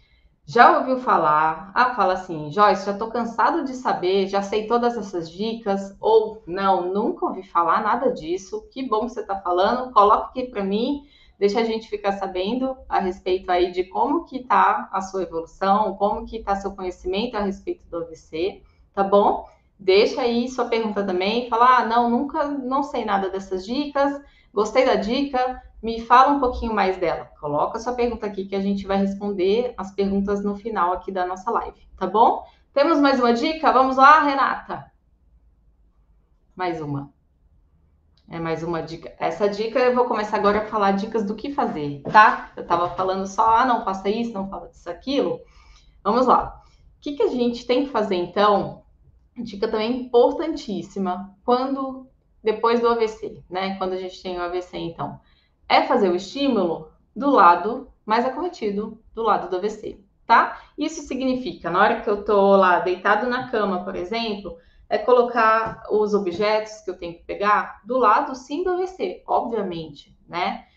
já 0.50 0.80
ouviu 0.80 0.98
falar, 1.00 1.72
ah, 1.76 1.94
fala 1.94 2.14
assim, 2.14 2.50
Joyce, 2.50 2.86
já 2.86 2.94
estou 2.94 3.10
cansado 3.10 3.66
de 3.66 3.74
saber, 3.74 4.28
já 4.28 4.42
sei 4.42 4.66
todas 4.66 4.96
essas 4.96 5.30
dicas, 5.30 5.94
ou 6.00 6.42
não, 6.48 6.94
nunca 6.94 7.26
ouvi 7.26 7.44
falar 7.44 7.84
nada 7.84 8.14
disso, 8.14 8.66
que 8.72 8.88
bom 8.88 9.02
que 9.02 9.10
você 9.10 9.20
está 9.20 9.36
falando, 9.42 9.92
coloca 9.92 10.28
aqui 10.28 10.46
para 10.46 10.64
mim, 10.64 11.06
deixa 11.38 11.60
a 11.60 11.66
gente 11.66 11.90
ficar 11.90 12.14
sabendo 12.14 12.78
a 12.88 12.98
respeito 13.00 13.52
aí 13.52 13.74
de 13.74 13.84
como 13.84 14.24
que 14.24 14.38
está 14.38 14.88
a 14.90 15.02
sua 15.02 15.24
evolução, 15.24 15.96
como 15.98 16.26
que 16.26 16.38
está 16.38 16.56
seu 16.56 16.72
conhecimento 16.72 17.36
a 17.36 17.42
respeito 17.42 17.86
do 17.90 17.98
AVC, 17.98 18.64
tá 18.94 19.04
bom? 19.04 19.50
Deixa 19.78 20.22
aí 20.22 20.48
sua 20.48 20.70
pergunta 20.70 21.04
também, 21.04 21.50
fala, 21.50 21.80
ah, 21.80 21.86
não, 21.86 22.10
nunca, 22.10 22.46
não 22.46 22.84
sei 22.84 23.04
nada 23.04 23.30
dessas 23.30 23.66
dicas, 23.66 24.18
gostei 24.58 24.88
da 24.88 24.96
dica, 24.96 25.62
me 25.84 26.02
fala 26.02 26.34
um 26.34 26.40
pouquinho 26.40 26.74
mais 26.74 26.98
dela. 26.98 27.30
Coloca 27.40 27.78
sua 27.78 27.94
pergunta 27.94 28.26
aqui 28.26 28.46
que 28.46 28.56
a 28.56 28.60
gente 28.60 28.88
vai 28.88 28.98
responder 28.98 29.72
as 29.78 29.92
perguntas 29.94 30.44
no 30.44 30.56
final 30.56 30.94
aqui 30.94 31.12
da 31.12 31.28
nossa 31.28 31.52
live, 31.52 31.80
tá 31.96 32.08
bom? 32.08 32.44
Temos 32.74 33.00
mais 33.00 33.20
uma 33.20 33.36
dica? 33.36 33.72
Vamos 33.72 33.98
lá, 33.98 34.20
Renata. 34.24 34.92
Mais 36.56 36.82
uma. 36.82 37.14
É 38.28 38.40
mais 38.40 38.64
uma 38.64 38.82
dica. 38.82 39.14
Essa 39.20 39.48
dica 39.48 39.78
eu 39.78 39.94
vou 39.94 40.06
começar 40.06 40.38
agora 40.38 40.64
a 40.64 40.66
falar 40.66 40.94
dicas 40.94 41.24
do 41.24 41.36
que 41.36 41.54
fazer, 41.54 42.02
tá? 42.12 42.52
Eu 42.58 42.66
tava 42.66 42.90
falando 42.96 43.28
só, 43.28 43.58
ah, 43.58 43.66
não 43.66 43.86
faça 43.86 44.10
isso, 44.10 44.34
não 44.34 44.50
faça 44.50 44.72
isso, 44.72 44.90
aquilo. 44.90 45.40
Vamos 46.04 46.26
lá. 46.26 46.64
O 46.98 47.00
que, 47.00 47.14
que 47.14 47.22
a 47.22 47.28
gente 47.28 47.64
tem 47.68 47.86
que 47.86 47.92
fazer 47.92 48.16
então? 48.16 48.82
Dica 49.38 49.68
também 49.68 50.06
importantíssima 50.06 51.38
quando 51.46 52.07
depois 52.48 52.80
do 52.80 52.88
AVC, 52.88 53.44
né? 53.50 53.76
Quando 53.78 53.92
a 53.92 53.98
gente 53.98 54.24
tem 54.24 54.38
o 54.38 54.42
AVC, 54.42 54.78
então 54.78 55.20
é 55.68 55.82
fazer 55.82 56.10
o 56.10 56.16
estímulo 56.16 56.90
do 57.14 57.30
lado 57.30 57.92
mais 58.06 58.26
acometido 58.26 59.04
do 59.14 59.22
lado 59.22 59.50
do 59.50 59.58
AVC, 59.58 60.00
tá? 60.26 60.62
Isso 60.78 61.02
significa, 61.02 61.70
na 61.70 61.82
hora 61.82 62.00
que 62.00 62.10
eu 62.10 62.24
tô 62.24 62.56
lá 62.56 62.80
deitado 62.80 63.28
na 63.30 63.50
cama, 63.52 63.84
por 63.84 63.98
exemplo, 63.98 64.58
é 64.88 64.98
colocar 64.98 65.84
os 65.92 66.14
objetos 66.14 66.80
que 66.86 66.90
eu 66.90 66.98
tenho 66.98 67.16
que 67.16 67.26
pegar 67.26 67.82
do 67.84 67.98
lado 67.98 68.34
sim 68.34 68.64
do 68.64 68.70
AVC, 68.70 69.24
obviamente, 69.28 70.18
né? 70.26 70.68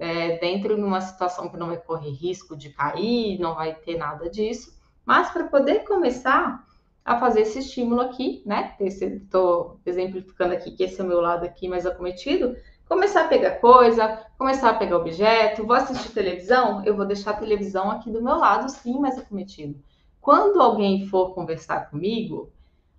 É, 0.00 0.38
dentro 0.38 0.74
de 0.74 0.82
uma 0.82 1.00
situação 1.00 1.48
que 1.48 1.56
não 1.56 1.68
vai 1.68 1.76
correr 1.76 2.10
risco 2.10 2.56
de 2.56 2.70
cair, 2.70 3.38
não 3.38 3.54
vai 3.54 3.74
ter 3.76 3.96
nada 3.96 4.28
disso, 4.28 4.76
mas 5.06 5.30
para 5.30 5.44
poder 5.44 5.84
começar 5.84 6.66
a 7.04 7.18
fazer 7.18 7.42
esse 7.42 7.58
estímulo 7.58 8.00
aqui, 8.00 8.42
né? 8.46 8.76
Estou 8.80 9.80
exemplificando 9.84 10.54
aqui 10.54 10.70
que 10.70 10.84
esse 10.84 11.00
é 11.00 11.04
o 11.04 11.06
meu 11.06 11.20
lado 11.20 11.44
aqui 11.44 11.68
mais 11.68 11.84
acometido, 11.84 12.56
começar 12.88 13.24
a 13.24 13.28
pegar 13.28 13.52
coisa, 13.52 14.24
começar 14.38 14.70
a 14.70 14.74
pegar 14.74 14.96
objeto, 14.96 15.66
vou 15.66 15.74
assistir 15.74 16.12
televisão, 16.12 16.84
eu 16.84 16.96
vou 16.96 17.06
deixar 17.06 17.32
a 17.32 17.36
televisão 17.36 17.90
aqui 17.90 18.10
do 18.10 18.22
meu 18.22 18.36
lado, 18.36 18.70
sim, 18.70 18.98
mais 19.00 19.18
acometido. 19.18 19.82
Quando 20.20 20.60
alguém 20.60 21.06
for 21.06 21.34
conversar 21.34 21.90
comigo, 21.90 22.52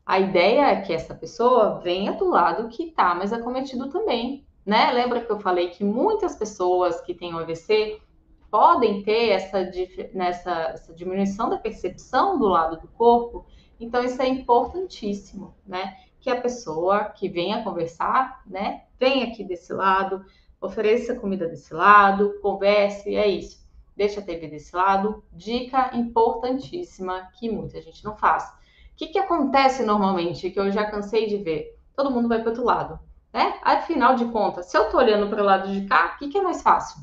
a 0.06 0.20
ideia 0.20 0.72
é 0.72 0.82
que 0.82 0.92
essa 0.92 1.16
pessoa 1.16 1.80
venha 1.80 2.12
do 2.14 2.30
lado 2.30 2.68
que 2.68 2.84
está 2.84 3.16
mais 3.16 3.32
acometido 3.32 3.90
também, 3.90 4.46
né? 4.66 4.92
Lembra 4.92 5.22
que 5.22 5.32
eu 5.32 5.40
falei 5.40 5.70
que 5.70 5.84
muitas 5.84 6.36
pessoas 6.36 7.00
que 7.02 7.14
têm 7.14 7.34
o 7.34 7.40
AVC 7.40 8.02
podem 8.52 9.02
ter 9.02 9.30
essa, 9.30 9.60
nessa, 10.14 10.52
essa 10.74 10.94
diminuição 10.94 11.50
da 11.50 11.58
percepção 11.58 12.38
do 12.38 12.48
lado 12.48 12.82
do 12.82 12.88
corpo, 12.90 13.46
então 13.80 14.04
isso 14.04 14.22
é 14.22 14.28
importantíssimo, 14.28 15.54
né? 15.66 15.98
Que 16.20 16.30
a 16.30 16.40
pessoa 16.40 17.06
que 17.06 17.28
venha 17.28 17.64
conversar, 17.64 18.42
né, 18.46 18.84
vem 18.98 19.24
aqui 19.24 19.44
desse 19.44 19.74
lado, 19.74 20.26
ofereça 20.62 21.16
comida 21.16 21.48
desse 21.48 21.74
lado, 21.74 22.40
converse, 22.42 23.16
é 23.16 23.28
isso. 23.28 23.62
Deixa 23.96 24.22
a 24.22 24.24
TV 24.24 24.48
desse 24.48 24.76
lado. 24.76 25.24
Dica 25.32 25.96
importantíssima 25.96 27.30
que 27.38 27.50
muita 27.50 27.82
gente 27.82 28.04
não 28.04 28.16
faz. 28.16 28.46
O 28.46 28.96
que, 28.96 29.08
que 29.08 29.20
acontece 29.20 29.84
normalmente, 29.84 30.50
que 30.50 30.60
eu 30.60 30.72
já 30.72 30.90
cansei 30.90 31.28
de 31.28 31.38
ver? 31.38 31.78
Todo 31.96 32.12
mundo 32.12 32.28
vai 32.30 32.40
para 32.40 32.50
outro 32.50 32.64
lado, 32.64 33.00
né? 33.32 33.60
Afinal 33.62 34.16
de 34.16 34.26
contas, 34.26 34.68
se 34.68 34.78
eu 34.78 34.86
estou 34.86 35.00
olhando 35.00 35.30
para 35.30 35.42
o 35.42 35.46
lado 35.46 35.72
de 35.72 35.86
cá, 35.86 36.14
o 36.16 36.20
que, 36.20 36.30
que 36.30 36.38
é 36.38 36.42
mais 36.42 36.62
fácil? 36.62 37.02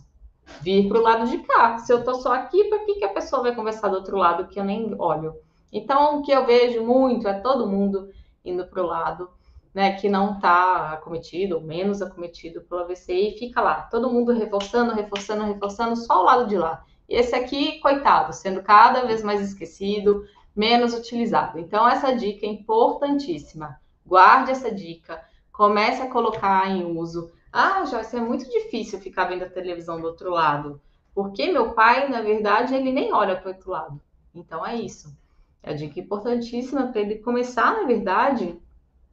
Vir 0.62 0.88
para 0.88 0.98
o 0.98 1.02
lado 1.02 1.28
de 1.28 1.38
cá. 1.38 1.78
Se 1.78 1.92
eu 1.92 1.98
estou 1.98 2.14
só 2.14 2.32
aqui, 2.32 2.64
para 2.64 2.80
que, 2.80 2.94
que 2.94 3.04
a 3.04 3.12
pessoa 3.12 3.42
vai 3.42 3.54
conversar 3.54 3.88
do 3.88 3.96
outro 3.96 4.16
lado 4.16 4.48
que 4.48 4.58
eu 4.58 4.64
nem 4.64 4.94
olho? 4.98 5.34
Então, 5.72 6.18
o 6.18 6.22
que 6.22 6.32
eu 6.32 6.44
vejo 6.46 6.82
muito 6.84 7.28
é 7.28 7.34
todo 7.34 7.66
mundo 7.66 8.10
indo 8.44 8.66
para 8.66 8.82
o 8.82 8.86
lado 8.86 9.30
né, 9.74 9.92
que 9.92 10.08
não 10.08 10.34
está 10.34 10.92
acometido 10.92 11.56
ou 11.56 11.62
menos 11.62 12.02
acometido 12.02 12.60
pelo 12.62 12.82
AVC 12.82 13.12
e 13.12 13.38
fica 13.38 13.60
lá, 13.60 13.82
todo 13.82 14.10
mundo 14.10 14.32
reforçando, 14.32 14.92
reforçando, 14.92 15.44
reforçando, 15.44 15.96
só 15.96 16.20
o 16.20 16.24
lado 16.24 16.46
de 16.46 16.56
lá. 16.56 16.84
E 17.08 17.14
esse 17.14 17.34
aqui, 17.34 17.78
coitado, 17.80 18.32
sendo 18.32 18.62
cada 18.62 19.04
vez 19.04 19.22
mais 19.22 19.40
esquecido, 19.40 20.24
menos 20.54 20.94
utilizado. 20.94 21.58
Então, 21.58 21.88
essa 21.88 22.14
dica 22.14 22.46
é 22.46 22.48
importantíssima. 22.48 23.80
Guarde 24.04 24.50
essa 24.50 24.72
dica, 24.72 25.22
comece 25.52 26.02
a 26.02 26.10
colocar 26.10 26.68
em 26.68 26.84
uso. 26.84 27.30
Ah, 27.52 27.84
Joyce, 27.84 28.16
é 28.16 28.20
muito 28.20 28.48
difícil 28.48 29.00
ficar 29.00 29.24
vendo 29.24 29.44
a 29.44 29.48
televisão 29.48 30.00
do 30.00 30.06
outro 30.06 30.30
lado, 30.30 30.80
porque 31.14 31.50
meu 31.50 31.72
pai, 31.72 32.08
na 32.08 32.20
verdade, 32.20 32.74
ele 32.74 32.92
nem 32.92 33.12
olha 33.12 33.36
para 33.36 33.50
o 33.50 33.52
outro 33.52 33.70
lado. 33.70 34.00
Então, 34.34 34.64
é 34.64 34.76
isso. 34.76 35.12
É 35.62 35.70
a 35.70 35.74
dica 35.74 36.00
importantíssima 36.00 36.88
para 36.88 37.00
ele 37.00 37.16
começar, 37.16 37.74
na 37.74 37.86
verdade, 37.86 38.58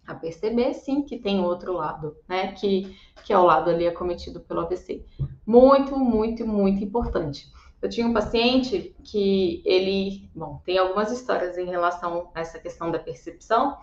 a 0.06 0.16
perceber 0.16 0.74
sim 0.74 1.02
que 1.02 1.20
tem 1.20 1.42
outro 1.42 1.74
lado, 1.74 2.16
né? 2.28 2.54
Que, 2.54 2.96
que 3.26 3.34
é 3.34 3.38
o 3.38 3.44
lado 3.44 3.70
ali 3.70 3.86
acometido 3.86 4.40
pelo 4.40 4.62
AVC. 4.62 5.04
Muito, 5.46 5.98
muito, 6.00 6.48
muito 6.48 6.84
importante. 6.84 7.52
Eu 7.82 7.90
tinha 7.90 8.08
um 8.08 8.14
paciente 8.14 8.96
que 9.04 9.62
ele, 9.66 10.30
bom, 10.34 10.62
tem 10.66 10.78
algumas 10.78 11.12
histórias 11.12 11.58
em 11.58 11.66
relação 11.66 12.32
a 12.34 12.40
essa 12.40 12.58
questão 12.58 12.90
da 12.90 12.98
percepção, 12.98 13.78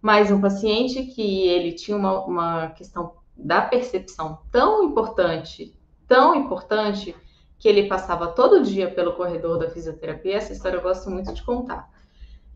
mas 0.00 0.30
um 0.30 0.40
paciente 0.40 1.02
que 1.02 1.48
ele 1.48 1.72
tinha 1.72 1.96
uma, 1.96 2.24
uma 2.24 2.68
questão 2.70 3.14
da 3.36 3.62
percepção 3.62 4.38
tão 4.52 4.84
importante, 4.84 5.74
tão 6.06 6.34
importante, 6.34 7.14
que 7.58 7.68
ele 7.68 7.88
passava 7.88 8.28
todo 8.28 8.62
dia 8.62 8.90
pelo 8.90 9.14
corredor 9.14 9.58
da 9.58 9.70
fisioterapia. 9.70 10.36
Essa 10.36 10.52
história 10.52 10.76
eu 10.76 10.82
gosto 10.82 11.10
muito 11.10 11.32
de 11.32 11.42
contar 11.42 11.90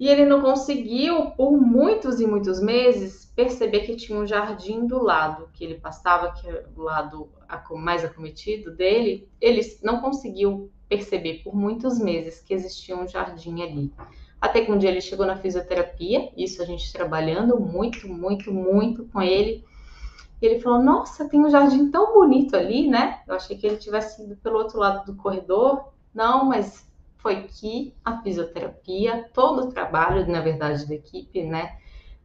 e 0.03 0.09
ele 0.09 0.25
não 0.25 0.41
conseguiu, 0.41 1.31
por 1.31 1.53
muitos 1.53 2.21
e 2.21 2.27
muitos 2.27 2.61
meses, 2.61 3.31
perceber 3.37 3.83
que 3.83 3.95
tinha 3.95 4.19
um 4.19 4.27
jardim 4.27 4.85
do 4.85 5.01
lado 5.01 5.49
que 5.53 5.62
ele 5.62 5.77
passava, 5.77 6.33
que 6.33 6.49
é 6.49 6.65
o 6.77 6.83
lado 6.83 7.29
mais 7.71 8.05
acometido 8.05 8.73
dele. 8.73 9.29
Ele 9.41 9.61
não 9.81 10.01
conseguiu 10.01 10.73
perceber 10.88 11.43
por 11.45 11.55
muitos 11.55 12.01
meses 12.01 12.41
que 12.41 12.53
existia 12.53 12.97
um 12.97 13.07
jardim 13.07 13.62
ali. 13.62 13.93
Até 14.41 14.65
que 14.65 14.73
um 14.73 14.77
dia 14.77 14.91
ele 14.91 15.01
chegou 15.01 15.25
na 15.25 15.37
fisioterapia, 15.37 16.33
isso 16.37 16.61
a 16.61 16.65
gente 16.65 16.93
trabalhando 16.93 17.61
muito, 17.61 18.09
muito, 18.09 18.53
muito 18.53 19.05
com 19.05 19.23
ele. 19.23 19.65
E 20.43 20.47
ele 20.47 20.61
falou: 20.61 20.83
Nossa, 20.83 21.29
tem 21.29 21.41
um 21.41 21.49
jardim 21.49 21.89
tão 21.89 22.13
bonito 22.13 22.57
ali, 22.57 22.89
né? 22.89 23.21
Eu 23.29 23.37
achei 23.37 23.57
que 23.57 23.65
ele 23.65 23.77
tivesse 23.77 24.25
ido 24.25 24.35
pelo 24.37 24.59
outro 24.59 24.77
lado 24.77 25.07
do 25.07 25.17
corredor. 25.17 25.93
Não, 26.13 26.45
mas 26.45 26.91
foi 27.19 27.45
que 27.45 27.95
a 28.05 28.21
fisioterapia, 28.21 29.31
todo 29.33 29.63
o 29.63 29.69
trabalho, 29.69 30.27
na 30.27 30.41
verdade, 30.41 30.85
da 30.85 30.95
equipe, 30.95 31.45
né, 31.45 31.77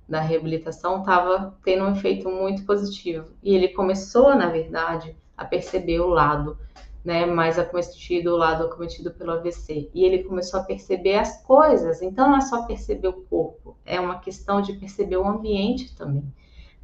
da 0.09 0.19
reabilitação, 0.19 1.01
estava 1.01 1.55
tendo 1.63 1.85
um 1.85 1.91
efeito 1.91 2.27
muito 2.27 2.65
positivo. 2.65 3.31
E 3.43 3.53
ele 3.53 3.67
começou, 3.67 4.35
na 4.35 4.49
verdade, 4.49 5.15
a 5.37 5.45
perceber 5.45 5.99
o 5.99 6.07
lado 6.07 6.57
né, 7.05 7.23
mais 7.27 7.59
acometido, 7.59 8.33
o 8.33 8.37
lado 8.37 8.63
acometido 8.65 9.11
pelo 9.11 9.33
AVC. 9.33 9.91
E 9.93 10.03
ele 10.03 10.23
começou 10.23 10.59
a 10.59 10.63
perceber 10.63 11.19
as 11.19 11.43
coisas. 11.43 12.01
Então, 12.01 12.27
não 12.27 12.37
é 12.37 12.41
só 12.41 12.63
perceber 12.63 13.09
o 13.09 13.21
corpo, 13.29 13.77
é 13.85 13.99
uma 13.99 14.17
questão 14.19 14.59
de 14.59 14.73
perceber 14.73 15.17
o 15.17 15.27
ambiente 15.27 15.95
também, 15.95 16.33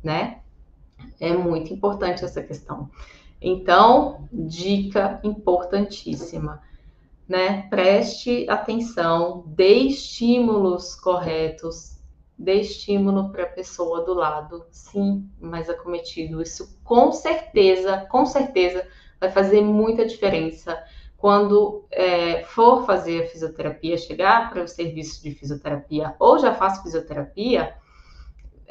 né? 0.04 0.43
É 1.20 1.34
muito 1.34 1.74
importante 1.74 2.24
essa 2.24 2.42
questão. 2.42 2.90
Então, 3.42 4.28
dica 4.32 5.20
importantíssima 5.24 6.62
né? 7.28 7.64
Preste 7.70 8.48
atenção, 8.50 9.44
dê 9.48 9.74
estímulos 9.76 10.96
corretos, 10.96 11.98
dê 12.38 12.62
estímulo 12.62 13.32
para 13.32 13.44
a 13.44 13.48
pessoa 13.48 14.02
do 14.04 14.14
lado, 14.14 14.66
sim, 14.72 15.30
mais 15.40 15.70
acometido. 15.70 16.42
Isso 16.42 16.78
com 16.84 17.12
certeza, 17.12 18.06
com 18.10 18.26
certeza 18.26 18.86
vai 19.20 19.32
fazer 19.32 19.62
muita 19.62 20.06
diferença 20.06 20.78
quando 21.18 21.86
é, 21.90 22.44
for 22.44 22.86
fazer 22.86 23.24
a 23.24 23.28
fisioterapia, 23.28 23.98
chegar 23.98 24.50
para 24.50 24.62
o 24.62 24.68
serviço 24.68 25.24
de 25.24 25.32
fisioterapia 25.32 26.16
ou 26.20 26.38
já 26.38 26.54
faz 26.54 26.82
fisioterapia, 26.84 27.74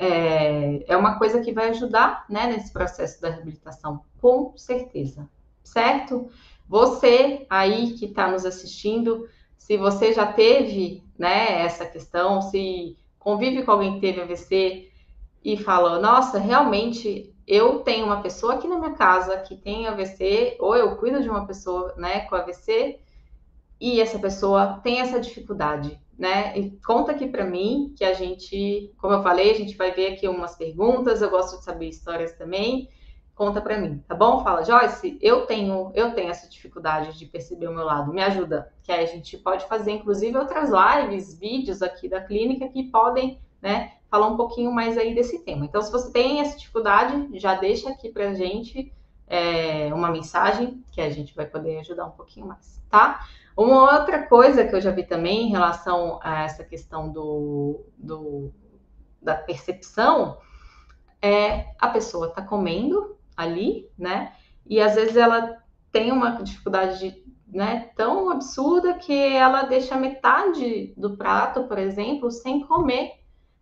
é, 0.03 0.85
é 0.89 0.97
uma 0.97 1.17
coisa 1.17 1.41
que 1.41 1.53
vai 1.53 1.69
ajudar 1.69 2.25
né, 2.29 2.49
nesse 2.49 2.73
processo 2.73 3.21
da 3.23 3.31
reabilitação, 3.31 4.01
com 4.21 4.53
certeza, 4.57 5.29
certo? 5.63 6.29
Você 6.69 7.47
aí 7.49 7.93
que 7.93 8.07
está 8.07 8.29
nos 8.29 8.45
assistindo, 8.45 9.29
se 9.57 9.77
você 9.77 10.13
já 10.13 10.27
teve 10.27 11.05
né, 11.17 11.63
essa 11.63 11.87
questão, 11.87 12.43
se 12.43 12.97
convive 13.17 13.63
com 13.63 13.71
alguém 13.71 13.95
que 13.95 14.01
teve 14.01 14.21
AVC 14.21 14.91
e 15.45 15.57
fala, 15.57 16.01
nossa, 16.01 16.39
realmente 16.39 17.33
eu 17.47 17.81
tenho 17.81 18.07
uma 18.07 18.23
pessoa 18.23 18.55
aqui 18.55 18.67
na 18.67 18.79
minha 18.79 18.95
casa 18.95 19.37
que 19.39 19.57
tem 19.57 19.87
AVC, 19.87 20.57
ou 20.59 20.75
eu 20.75 20.97
cuido 20.97 21.23
de 21.23 21.29
uma 21.29 21.47
pessoa 21.47 21.95
né, 21.97 22.21
com 22.21 22.35
AVC, 22.35 22.99
e 23.81 24.01
essa 24.01 24.19
pessoa 24.19 24.81
tem 24.83 25.01
essa 25.01 25.21
dificuldade, 25.21 26.01
né? 26.19 26.57
E 26.59 26.71
conta 26.85 27.13
aqui 27.13 27.27
para 27.27 27.45
mim 27.45 27.95
que 27.97 28.05
a 28.05 28.13
gente, 28.13 28.93
como 28.99 29.15
eu 29.15 29.23
falei, 29.23 29.51
a 29.51 29.55
gente 29.55 29.77
vai 29.77 29.93
ver 29.93 30.13
aqui 30.13 30.29
umas 30.29 30.57
perguntas, 30.57 31.23
eu 31.23 31.31
gosto 31.31 31.59
de 31.59 31.65
saber 31.65 31.89
histórias 31.89 32.33
também 32.33 32.89
conta 33.35 33.61
para 33.61 33.79
mim, 33.79 33.99
tá 34.07 34.15
bom? 34.15 34.43
Fala, 34.43 34.63
Joyce, 34.63 35.19
eu 35.21 35.47
tenho, 35.47 35.91
eu 35.95 36.15
tenho 36.15 36.31
essa 36.31 36.49
dificuldade 36.49 37.19
de 37.19 37.27
perceber 37.27 37.69
o 37.69 37.75
meu 37.75 37.85
lado, 37.85 38.13
me 38.13 38.23
ajuda. 38.23 38.73
Que 38.83 38.93
aí 38.93 39.03
a 39.03 39.07
gente 39.07 39.37
pode 39.39 39.67
fazer, 39.67 39.93
inclusive, 39.93 40.37
outras 40.37 40.71
lives, 40.71 41.39
vídeos 41.39 41.83
aqui 41.83 42.09
da 42.09 42.21
clínica 42.21 42.69
que 42.69 42.85
podem, 42.85 43.41
né, 43.61 43.95
falar 44.11 44.29
um 44.29 44.37
pouquinho 44.37 44.71
mais 44.71 44.99
aí 44.99 45.15
desse 45.15 45.39
tema. 45.41 45.65
Então, 45.65 45.81
se 45.81 45.91
você 45.91 46.13
tem 46.13 46.41
essa 46.41 46.59
dificuldade, 46.59 47.39
já 47.39 47.55
deixa 47.55 47.91
aqui 47.91 48.11
pra 48.11 48.35
gente 48.35 48.93
é, 49.27 49.93
uma 49.95 50.11
mensagem 50.11 50.85
que 50.91 51.01
a 51.01 51.11
gente 51.11 51.35
vai 51.35 51.47
poder 51.47 51.79
ajudar 51.79 52.07
um 52.07 52.11
pouquinho 52.11 52.47
mais, 52.47 52.83
tá? 52.91 53.27
Uma 53.57 53.99
outra 53.99 54.27
coisa 54.27 54.67
que 54.67 54.75
eu 54.75 54.81
já 54.81 54.91
vi 54.91 55.05
também 55.05 55.47
em 55.47 55.51
relação 55.51 56.19
a 56.23 56.45
essa 56.45 56.65
questão 56.65 57.11
do, 57.11 57.85
do 57.97 58.53
da 59.21 59.37
percepção 59.37 60.39
é 61.21 61.67
a 61.79 61.89
pessoa 61.89 62.33
tá 62.33 62.43
comendo 62.43 63.17
ali, 63.37 63.89
né? 63.97 64.33
E 64.67 64.81
às 64.81 64.95
vezes 64.95 65.17
ela 65.17 65.63
tem 65.93 66.11
uma 66.11 66.43
dificuldade 66.43 67.23
né, 67.47 67.91
tão 67.95 68.31
absurda 68.31 68.95
que 68.95 69.13
ela 69.13 69.63
deixa 69.65 69.95
metade 69.97 70.95
do 70.97 71.17
prato, 71.17 71.65
por 71.65 71.79
exemplo, 71.79 72.31
sem 72.31 72.61
comer. 72.61 73.13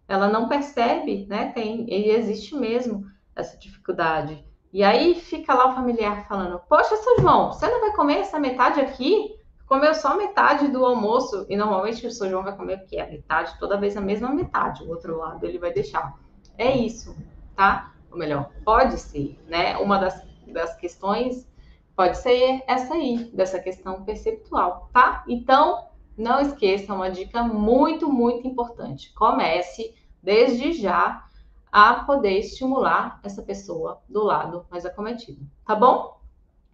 Ela 0.07 0.29
não 0.29 0.48
percebe, 0.48 1.26
né? 1.26 1.50
Tem, 1.53 1.87
e 1.88 2.11
existe 2.11 2.55
mesmo 2.55 3.05
essa 3.35 3.59
dificuldade. 3.59 4.44
E 4.72 4.85
aí 4.85 5.14
fica 5.16 5.53
lá 5.53 5.70
o 5.70 5.74
familiar 5.74 6.26
falando: 6.29 6.61
Poxa, 6.68 6.96
seu 6.96 7.20
João, 7.20 7.53
você 7.53 7.68
não 7.68 7.81
vai 7.81 7.92
comer 7.92 8.18
essa 8.18 8.38
metade 8.38 8.81
aqui? 8.81 9.35
Comeu 9.70 9.94
só 9.94 10.18
metade 10.18 10.68
do 10.68 10.85
almoço, 10.85 11.46
e 11.48 11.56
normalmente 11.56 12.06
o 12.06 12.11
seu 12.11 12.28
João 12.28 12.42
vai 12.42 12.54
comer 12.54 12.80
o 12.80 12.87
quê? 12.87 12.98
A 12.98 13.06
metade, 13.06 13.59
toda 13.59 13.80
vez 13.80 13.96
a 13.96 14.02
mesma 14.02 14.28
metade, 14.28 14.83
o 14.83 14.90
outro 14.90 15.16
lado 15.16 15.46
ele 15.46 15.59
vai 15.59 15.72
deixar. 15.72 16.18
É 16.59 16.76
isso, 16.76 17.16
tá? 17.56 17.90
ou 18.11 18.18
melhor, 18.18 18.50
pode 18.64 18.98
ser, 18.98 19.38
né? 19.46 19.76
Uma 19.78 19.98
das, 19.98 20.26
das 20.46 20.76
questões 20.76 21.48
pode 21.94 22.18
ser 22.18 22.62
essa 22.66 22.94
aí, 22.94 23.30
dessa 23.33 23.61
questão 23.61 24.04
perceptual, 24.04 24.90
tá? 24.92 25.24
Então, 25.28 25.88
não 26.16 26.40
esqueça, 26.40 26.94
uma 26.94 27.11
dica 27.11 27.42
muito, 27.42 28.11
muito 28.11 28.46
importante. 28.46 29.12
Comece 29.14 29.94
desde 30.22 30.72
já 30.72 31.26
a 31.70 31.94
poder 32.04 32.38
estimular 32.38 33.20
essa 33.22 33.42
pessoa 33.42 34.02
do 34.09 34.24
lado 34.24 34.66
mais 34.70 34.85
acometido, 34.85 35.46
tá 35.64 35.76
bom? 35.76 36.20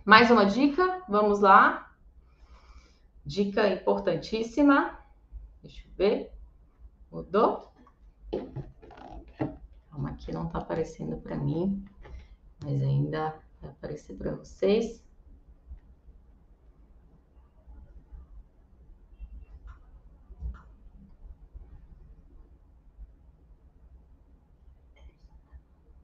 Mais 0.05 0.31
uma 0.31 0.47
dica, 0.47 1.03
vamos 1.09 1.41
lá. 1.41 1.86
Dica 3.27 3.67
importantíssima. 3.69 5.01
Deixa 5.61 5.85
eu 5.85 5.93
ver. 5.97 6.33
Mudou? 7.11 7.73
Calma, 9.91 10.11
aqui 10.11 10.31
não 10.31 10.49
tá 10.49 10.59
aparecendo 10.59 11.17
para 11.17 11.35
mim, 11.35 11.85
mas 12.63 12.81
ainda 12.81 13.37
vai 13.61 13.71
aparecer 13.71 14.17
para 14.17 14.31
vocês. 14.31 15.05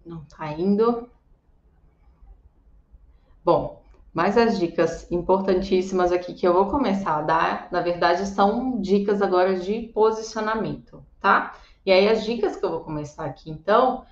Não 0.04 0.24
tá 0.24 0.50
indo. 0.52 1.08
Bom, 3.44 3.81
mas 4.12 4.36
as 4.36 4.58
dicas 4.58 5.10
importantíssimas 5.10 6.12
aqui 6.12 6.34
que 6.34 6.46
eu 6.46 6.52
vou 6.52 6.66
começar 6.66 7.18
a 7.18 7.22
dar, 7.22 7.68
na 7.70 7.80
verdade, 7.80 8.26
são 8.26 8.80
dicas 8.80 9.22
agora 9.22 9.58
de 9.58 9.90
posicionamento, 9.94 11.04
tá? 11.20 11.54
E 11.84 11.90
aí, 11.90 12.08
as 12.08 12.24
dicas 12.24 12.54
que 12.54 12.64
eu 12.64 12.70
vou 12.70 12.80
começar 12.80 13.24
aqui, 13.24 13.50
então, 13.50 14.04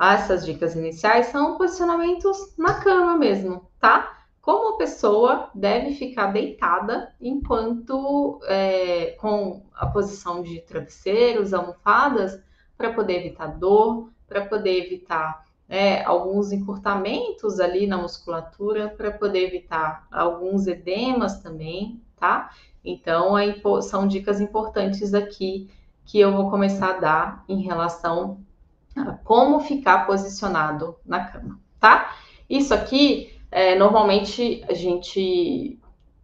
essas 0.00 0.44
dicas 0.44 0.74
iniciais 0.74 1.26
são 1.26 1.58
posicionamentos 1.58 2.56
na 2.56 2.80
cama 2.80 3.16
mesmo, 3.16 3.68
tá? 3.78 4.24
Como 4.40 4.74
a 4.74 4.78
pessoa 4.78 5.50
deve 5.54 5.94
ficar 5.94 6.32
deitada 6.32 7.14
enquanto 7.20 8.40
é, 8.44 9.12
com 9.20 9.62
a 9.74 9.86
posição 9.86 10.42
de 10.42 10.60
travesseiros, 10.62 11.54
almofadas, 11.54 12.42
para 12.76 12.92
poder 12.92 13.20
evitar 13.20 13.46
dor, 13.46 14.10
para 14.26 14.46
poder 14.46 14.86
evitar 14.86 15.44
é, 15.72 16.04
alguns 16.04 16.52
encurtamentos 16.52 17.58
ali 17.58 17.86
na 17.86 17.96
musculatura, 17.96 18.90
para 18.90 19.10
poder 19.10 19.46
evitar 19.46 20.06
alguns 20.12 20.66
edemas 20.66 21.40
também, 21.40 21.98
tá? 22.14 22.50
Então, 22.84 23.38
é, 23.38 23.56
são 23.80 24.06
dicas 24.06 24.38
importantes 24.38 25.14
aqui 25.14 25.70
que 26.04 26.20
eu 26.20 26.30
vou 26.30 26.50
começar 26.50 26.90
a 26.90 27.00
dar 27.00 27.44
em 27.48 27.62
relação 27.62 28.44
a 28.94 29.12
como 29.24 29.60
ficar 29.60 30.06
posicionado 30.06 30.94
na 31.06 31.24
cama, 31.24 31.58
tá? 31.80 32.16
Isso 32.50 32.74
aqui, 32.74 33.40
é, 33.50 33.74
normalmente, 33.74 34.62
a 34.68 34.74
gente 34.74 35.80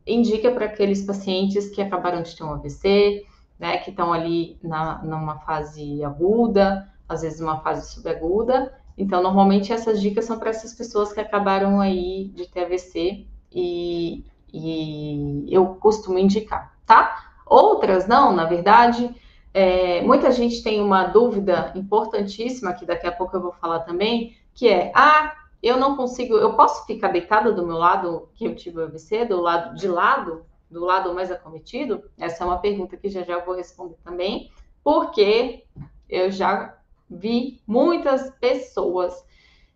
indica 0.07 0.51
para 0.51 0.67
aqueles 0.67 1.07
pacientes 1.07 1.71
que 1.71 1.81
acabaram 1.81 2.21
de 2.21 2.37
ter 2.37 2.45
um 2.45 2.53
AVC, 2.53 3.25
né, 3.59 3.79
que 3.79 3.89
estão 3.89 4.13
ali 4.13 4.59
na, 4.63 5.03
numa 5.03 5.39
fase 5.39 6.05
aguda, 6.05 6.87
às 7.09 7.23
vezes 7.23 7.41
uma 7.41 7.63
fase 7.63 7.91
subaguda. 7.95 8.77
Então, 8.99 9.23
normalmente, 9.23 9.73
essas 9.73 10.01
dicas 10.01 10.25
são 10.25 10.41
para 10.41 10.51
essas 10.51 10.75
pessoas 10.75 11.13
que 11.13 11.21
acabaram 11.21 11.81
aí 11.81 12.33
de 12.35 12.49
ter 12.49 12.65
AVC 12.65 13.27
e, 13.53 14.25
e 14.53 15.47
eu 15.49 15.77
costumo 15.77 16.19
indicar, 16.19 16.77
tá? 16.85 17.33
Outras 17.47 18.09
não, 18.09 18.33
na 18.33 18.45
verdade, 18.45 19.15
é, 19.55 20.03
muita 20.03 20.33
gente 20.33 20.65
tem 20.65 20.81
uma 20.81 21.05
dúvida 21.05 21.73
importantíssima, 21.77 22.73
que 22.73 22.85
daqui 22.85 23.07
a 23.07 23.13
pouco 23.13 23.37
eu 23.37 23.41
vou 23.41 23.53
falar 23.53 23.81
também, 23.81 24.37
que 24.53 24.69
é, 24.69 24.91
ah, 24.93 25.33
eu 25.63 25.77
não 25.77 25.97
consigo, 25.97 26.35
eu 26.35 26.55
posso 26.55 26.85
ficar 26.85 27.09
deitada 27.09 27.53
do 27.53 27.65
meu 27.65 27.79
lado 27.79 28.29
que 28.35 28.47
eu 28.47 28.57
tive 28.57 28.81
o 28.81 28.85
AVC, 28.85 29.27
do 29.27 29.41
lado 29.41 29.77
de 29.77 29.87
lado, 29.87 30.45
do 30.69 30.85
lado 30.85 31.15
mais 31.15 31.31
acometido? 31.31 32.03
Essa 32.19 32.43
é 32.43 32.47
uma 32.47 32.59
pergunta 32.59 32.97
que 32.97 33.09
já 33.09 33.23
já 33.23 33.35
eu 33.35 33.45
vou 33.45 33.55
responder 33.55 33.97
também, 34.05 34.51
porque 34.83 35.65
eu 36.09 36.33
já 36.33 36.78
vi 37.11 37.61
muitas 37.67 38.31
pessoas 38.39 39.15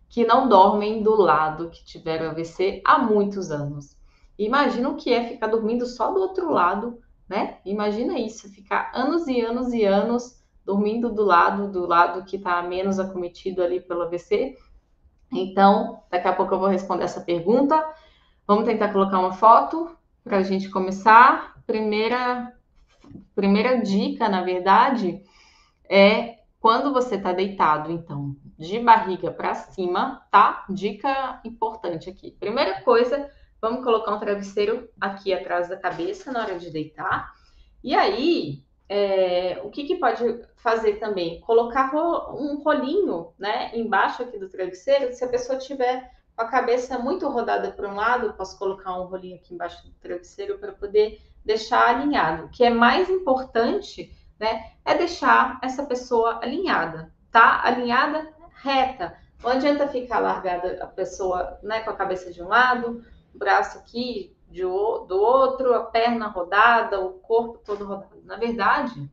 que 0.09 0.25
não 0.25 0.47
dormem 0.47 1.01
do 1.01 1.15
lado 1.15 1.69
que 1.69 1.83
tiveram 1.83 2.29
AVC 2.31 2.81
há 2.85 2.99
muitos 2.99 3.51
anos. 3.51 3.97
Imagina 4.37 4.89
o 4.89 4.95
que 4.95 5.11
é 5.13 5.27
ficar 5.27 5.47
dormindo 5.47 5.85
só 5.85 6.11
do 6.11 6.19
outro 6.19 6.51
lado 6.51 6.99
né? 7.27 7.57
Imagina 7.65 8.19
isso, 8.19 8.49
ficar 8.49 8.91
anos 8.93 9.27
e 9.27 9.41
anos 9.41 9.73
e 9.73 9.83
anos 9.83 10.41
dormindo 10.65 11.11
do 11.11 11.23
lado 11.23 11.71
do 11.71 11.85
lado 11.85 12.23
que 12.23 12.37
está 12.37 12.61
menos 12.61 12.99
acometido 12.99 13.61
ali 13.61 13.81
pelo 13.81 14.03
AVC. 14.03 14.57
Então, 15.31 16.03
daqui 16.09 16.27
a 16.27 16.33
pouco 16.33 16.53
eu 16.53 16.59
vou 16.59 16.69
responder 16.69 17.05
essa 17.05 17.21
pergunta. 17.21 17.83
Vamos 18.47 18.65
tentar 18.65 18.93
colocar 18.93 19.19
uma 19.19 19.33
foto 19.33 19.97
para 20.23 20.37
a 20.37 20.43
gente 20.43 20.69
começar. 20.69 21.55
Primeira, 21.65 22.53
primeira 23.33 23.81
dica, 23.81 24.29
na 24.29 24.43
verdade, 24.43 25.21
é 25.89 26.37
quando 26.63 26.93
você 26.93 27.15
está 27.15 27.33
deitado, 27.33 27.91
então, 27.91 28.37
de 28.57 28.79
barriga 28.79 29.29
para 29.29 29.53
cima, 29.53 30.25
tá? 30.31 30.63
Dica 30.69 31.41
importante 31.43 32.09
aqui. 32.09 32.31
Primeira 32.31 32.79
coisa, 32.83 33.29
vamos 33.61 33.83
colocar 33.83 34.15
um 34.15 34.19
travesseiro 34.21 34.89
aqui 34.99 35.33
atrás 35.33 35.67
da 35.67 35.75
cabeça 35.75 36.31
na 36.31 36.39
hora 36.39 36.57
de 36.57 36.69
deitar. 36.69 37.33
E 37.83 37.93
aí, 37.93 38.63
é, 38.87 39.59
o 39.61 39.69
que, 39.71 39.83
que 39.83 39.97
pode 39.97 40.23
fazer 40.55 41.01
também? 41.01 41.41
Colocar 41.41 41.93
um 42.33 42.63
rolinho, 42.63 43.33
né, 43.37 43.77
embaixo 43.77 44.23
aqui 44.23 44.39
do 44.39 44.47
travesseiro. 44.47 45.11
Se 45.11 45.25
a 45.25 45.27
pessoa 45.27 45.59
tiver 45.59 46.09
com 46.33 46.43
a 46.43 46.47
cabeça 46.47 46.97
muito 46.97 47.27
rodada 47.27 47.71
para 47.71 47.89
um 47.89 47.95
lado, 47.95 48.35
posso 48.35 48.57
colocar 48.57 48.97
um 48.97 49.07
rolinho 49.07 49.35
aqui 49.35 49.53
embaixo 49.53 49.85
do 49.85 49.91
travesseiro 49.95 50.57
para 50.57 50.71
poder 50.71 51.19
deixar 51.43 51.89
alinhado. 51.89 52.45
O 52.45 52.49
que 52.49 52.63
é 52.63 52.69
mais 52.69 53.09
importante, 53.09 54.15
né, 54.39 54.71
é 54.83 54.95
deixar 54.95 55.59
essa 55.61 55.85
pessoa 55.85 56.39
alinhada, 56.41 57.13
tá? 57.31 57.61
Alinhada 57.63 58.33
reta. 58.61 59.17
Não 59.41 59.51
adianta 59.51 59.87
ficar 59.87 60.19
largada 60.19 60.81
a 60.81 60.87
pessoa, 60.87 61.59
né, 61.61 61.81
com 61.81 61.89
a 61.89 61.95
cabeça 61.95 62.31
de 62.31 62.41
um 62.41 62.47
lado, 62.47 63.03
o 63.33 63.37
braço 63.37 63.77
aqui 63.77 64.35
de, 64.49 64.61
do 64.61 65.17
outro, 65.19 65.73
a 65.73 65.83
perna 65.83 66.27
rodada, 66.27 66.99
o 66.99 67.13
corpo 67.13 67.59
todo 67.65 67.85
rodado. 67.85 68.21
Na 68.23 68.37
verdade, 68.37 69.09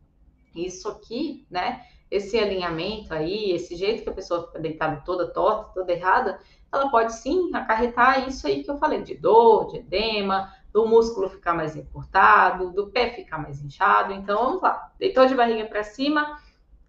isso 0.54 0.88
aqui, 0.88 1.46
né, 1.50 1.85
esse 2.11 2.38
alinhamento 2.38 3.14
aí, 3.14 3.52
esse 3.52 3.74
jeito 3.76 4.02
que 4.02 4.11
a 4.11 4.14
pessoa 4.14 4.46
fica 4.46 4.59
deitada 4.59 5.02
toda 5.04 5.33
torta, 5.33 5.72
toda 5.72 5.92
errada, 5.92 6.38
ela 6.72 6.90
pode 6.90 7.14
sim 7.14 7.50
acarretar 7.54 8.28
isso 8.28 8.46
aí 8.46 8.62
que 8.62 8.70
eu 8.70 8.78
falei, 8.78 9.02
de 9.02 9.14
dor, 9.14 9.68
de 9.68 9.78
edema, 9.78 10.52
do 10.72 10.87
músculo 10.87 11.28
ficar 11.28 11.54
mais 11.54 11.76
encurtado, 11.76 12.70
do 12.72 12.88
pé 12.88 13.11
ficar 13.11 13.38
mais 13.38 13.62
inchado. 13.62 14.12
Então, 14.12 14.44
vamos 14.44 14.62
lá. 14.62 14.90
Deitou 14.98 15.26
de 15.26 15.35
barriga 15.35 15.66
para 15.66 15.83
cima, 15.83 16.40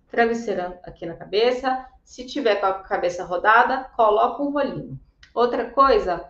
travesseiro 0.09 0.75
aqui 0.83 1.05
na 1.05 1.15
cabeça. 1.15 1.85
Se 2.03 2.25
tiver 2.25 2.55
com 2.55 2.65
a 2.65 2.73
cabeça 2.73 3.23
rodada, 3.23 3.85
coloca 3.95 4.43
um 4.43 4.51
rolinho. 4.51 4.99
Outra 5.33 5.69
coisa, 5.69 6.25